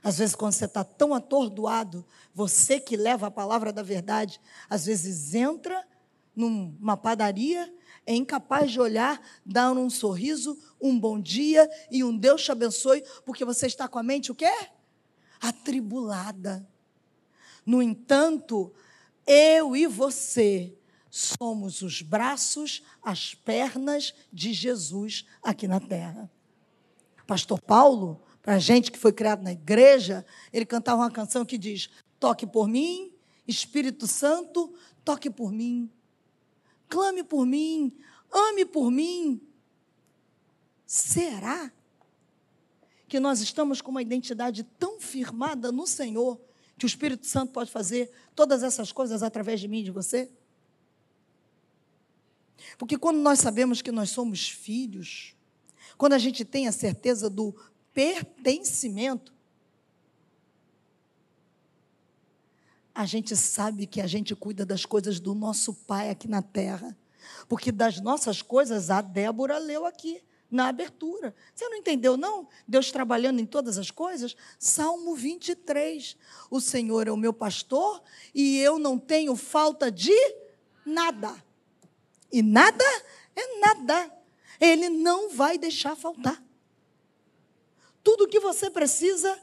Às 0.03 0.19
vezes, 0.19 0.35
quando 0.35 0.55
você 0.55 0.65
está 0.65 0.83
tão 0.83 1.15
atordoado, 1.15 2.05
você 2.35 2.81
que 2.81 2.97
leva 2.97 3.29
a 3.29 3.31
palavra 3.31 3.73
da 3.73 3.83
verdade, 3.83 4.41
às 4.69 4.87
vezes 4.87 5.35
entra 5.35 5.87
numa 6.35 6.97
padaria 6.97 7.73
é 8.07 8.15
incapaz 8.15 8.71
de 8.71 8.81
olhar, 8.81 9.21
dar 9.45 9.73
um 9.73 9.89
sorriso, 9.89 10.59
um 10.81 10.99
bom 10.99 11.21
dia 11.21 11.69
e 11.91 12.03
um 12.03 12.17
Deus 12.17 12.43
te 12.45 12.51
abençoe, 12.51 13.05
porque 13.25 13.45
você 13.45 13.67
está 13.67 13.87
com 13.87 13.99
a 13.99 14.03
mente 14.03 14.33
o 14.33 14.35
quê? 14.35 14.53
Atribulada. 15.41 16.69
No 17.65 17.83
entanto, 17.83 18.73
eu 19.27 19.77
e 19.77 19.87
você 19.87 20.77
somos 21.09 21.83
os 21.83 22.03
braços, 22.03 22.83
as 23.03 23.35
pernas 23.35 24.15
de 24.33 24.53
Jesus 24.53 25.27
aqui 25.43 25.69
na 25.69 25.79
terra. 25.79 26.31
Pastor 27.27 27.61
Paulo, 27.61 28.21
para 28.43 28.55
a 28.55 28.59
gente 28.59 28.91
que 28.91 28.99
foi 28.99 29.13
criado 29.13 29.43
na 29.43 29.53
igreja, 29.53 30.27
ele 30.53 30.67
cantava 30.67 31.03
uma 31.03 31.11
canção 31.11 31.45
que 31.45 31.57
diz: 31.57 31.89
Toque 32.19 32.47
por 32.47 32.67
mim, 32.67 33.13
Espírito 33.47 34.09
Santo, 34.09 34.75
toque 35.05 35.31
por 35.31 35.53
mim 35.53 35.89
clame 36.93 37.25
por 37.25 37.47
mim, 37.47 37.91
ame 38.31 38.67
por 38.67 38.91
mim. 38.91 39.41
Será 40.85 41.73
que 43.09 43.19
nós 43.19 43.41
estamos 43.41 43.81
com 43.81 43.91
uma 43.91 44.03
identidade 44.03 44.63
tão 44.79 45.01
firmada 45.01 45.73
no 45.73 45.87
Senhor 45.87 46.39
que 46.77 46.85
o 46.85 46.87
Espírito 46.87 47.27
Santo 47.27 47.51
pode 47.51 47.71
fazer 47.71 48.13
todas 48.35 48.63
essas 48.63 48.93
coisas 48.93 49.23
através 49.23 49.59
de 49.59 49.69
mim 49.69 49.79
e 49.81 49.85
de 49.85 49.91
você? 49.91 50.31
Porque 52.77 52.99
quando 52.99 53.21
nós 53.21 53.39
sabemos 53.39 53.81
que 53.81 53.91
nós 53.91 54.11
somos 54.11 54.51
filhos, 54.51 55.35
quando 55.97 56.13
a 56.13 56.19
gente 56.19 56.45
tem 56.45 56.69
a 56.69 56.73
certeza 56.73 57.31
do 57.31 57.55
pertencimento, 57.95 59.32
a 62.95 63.07
gente 63.07 63.37
sabe 63.37 63.87
que 63.87 64.01
a 64.01 64.07
gente 64.07 64.35
cuida 64.35 64.67
das 64.67 64.85
coisas 64.85 65.19
do 65.19 65.35
nosso 65.35 65.73
Pai 65.73 66.11
aqui 66.11 66.29
na 66.29 66.43
terra. 66.43 66.97
Porque 67.49 67.73
das 67.73 68.01
nossas 68.01 68.43
coisas, 68.43 68.91
a 68.91 69.01
Débora 69.01 69.59
leu 69.59 69.87
aqui 69.87 70.23
na 70.51 70.69
abertura. 70.69 71.35
Você 71.55 71.67
não 71.69 71.77
entendeu, 71.77 72.17
não? 72.17 72.47
Deus 72.69 72.91
trabalhando 72.91 73.41
em 73.41 73.47
todas 73.47 73.79
as 73.79 73.91
coisas? 73.91 74.37
Salmo 74.59 75.15
23. 75.15 76.17
O 76.51 76.61
Senhor 76.61 77.09
é 77.09 77.11
o 77.11 77.17
meu 77.17 77.33
pastor 77.33 78.03
e 78.35 78.59
eu 78.59 78.79
não 78.79 78.99
tenho 78.99 79.35
falta 79.35 79.91
de 79.91 80.15
nada. 80.85 81.35
E 82.31 82.43
nada 82.43 82.85
é 83.35 83.59
nada. 83.59 84.13
Ele 84.61 84.91
não 84.91 85.31
vai 85.31 85.57
deixar 85.57 85.97
faltar. 85.97 86.43
Tudo 88.05 88.25
o 88.25 88.29
que 88.29 88.41
você 88.41 88.71
precisa, 88.71 89.41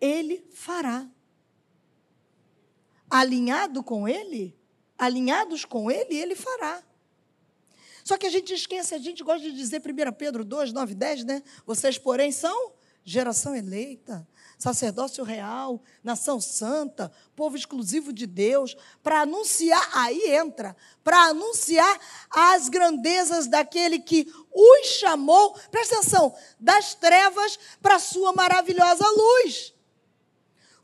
Ele 0.00 0.44
fará. 0.52 1.08
Alinhado 3.08 3.82
com 3.82 4.08
Ele, 4.08 4.56
alinhados 4.98 5.64
com 5.64 5.90
Ele, 5.90 6.16
Ele 6.16 6.34
fará. 6.34 6.82
Só 8.04 8.18
que 8.18 8.26
a 8.26 8.30
gente 8.30 8.52
esquece, 8.52 8.94
a 8.94 8.98
gente 8.98 9.22
gosta 9.22 9.40
de 9.40 9.52
dizer 9.52 9.80
1 9.80 10.12
Pedro 10.12 10.44
2, 10.44 10.72
9, 10.72 10.94
10, 10.94 11.24
né? 11.24 11.42
Vocês, 11.64 11.96
porém, 11.96 12.30
são 12.30 12.74
geração 13.04 13.54
eleita, 13.54 14.26
sacerdócio 14.58 15.22
real, 15.24 15.82
nação 16.02 16.40
santa, 16.40 17.12
povo 17.36 17.54
exclusivo 17.54 18.12
de 18.12 18.26
Deus, 18.26 18.74
para 19.02 19.20
anunciar, 19.20 19.90
aí 19.92 20.34
entra, 20.34 20.74
para 21.02 21.18
anunciar 21.24 22.00
as 22.30 22.70
grandezas 22.70 23.46
daquele 23.46 23.98
que 23.98 24.26
os 24.50 24.86
chamou, 24.86 25.52
presta 25.70 25.96
atenção, 25.96 26.34
das 26.58 26.94
trevas 26.94 27.58
para 27.82 27.96
a 27.96 28.00
sua 28.00 28.32
maravilhosa 28.32 29.04
luz. 29.06 29.73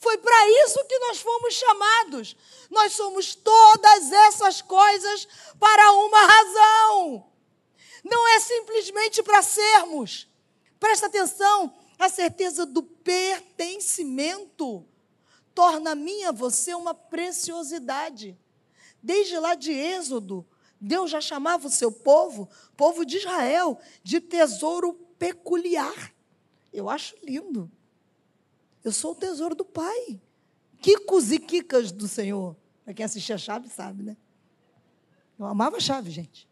Foi 0.00 0.16
para 0.16 0.48
isso 0.64 0.82
que 0.86 0.98
nós 0.98 1.20
fomos 1.20 1.54
chamados. 1.54 2.34
Nós 2.70 2.94
somos 2.94 3.34
todas 3.34 4.10
essas 4.10 4.62
coisas 4.62 5.28
para 5.58 5.92
uma 5.92 6.20
razão. 6.20 7.30
Não 8.02 8.26
é 8.28 8.40
simplesmente 8.40 9.22
para 9.22 9.42
sermos. 9.42 10.26
Presta 10.78 11.06
atenção, 11.06 11.74
a 11.98 12.08
certeza 12.08 12.64
do 12.64 12.82
pertencimento 12.82 14.86
torna 15.54 15.90
a 15.90 15.94
mim 15.94 16.24
a 16.24 16.32
você 16.32 16.72
uma 16.72 16.94
preciosidade. 16.94 18.38
Desde 19.02 19.38
lá 19.38 19.54
de 19.54 19.70
Êxodo, 19.70 20.48
Deus 20.80 21.10
já 21.10 21.20
chamava 21.20 21.66
o 21.66 21.70
seu 21.70 21.92
povo, 21.92 22.48
povo 22.74 23.04
de 23.04 23.18
Israel, 23.18 23.78
de 24.02 24.18
tesouro 24.18 24.94
peculiar. 25.18 26.14
Eu 26.72 26.88
acho 26.88 27.14
lindo. 27.22 27.70
Eu 28.82 28.92
sou 28.92 29.12
o 29.12 29.14
tesouro 29.14 29.54
do 29.54 29.64
Pai. 29.64 30.20
Quicos 30.80 31.30
e 31.30 31.38
quicas 31.38 31.92
do 31.92 32.08
Senhor. 32.08 32.56
Para 32.84 32.94
quem 32.94 33.04
assistir 33.04 33.32
a 33.32 33.38
chave 33.38 33.68
sabe, 33.68 34.02
né? 34.02 34.16
Eu 35.38 35.46
amava 35.46 35.76
a 35.76 35.80
chave, 35.80 36.10
gente. 36.10 36.48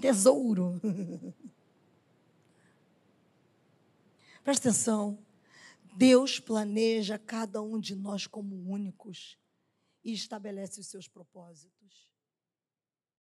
Tesouro. 0.00 0.80
Presta 4.42 4.68
atenção. 4.68 5.18
Deus 5.96 6.40
planeja 6.40 7.18
cada 7.18 7.62
um 7.62 7.78
de 7.78 7.94
nós 7.94 8.26
como 8.26 8.54
únicos 8.70 9.38
e 10.04 10.12
estabelece 10.12 10.80
os 10.80 10.88
seus 10.88 11.06
propósitos. 11.06 11.83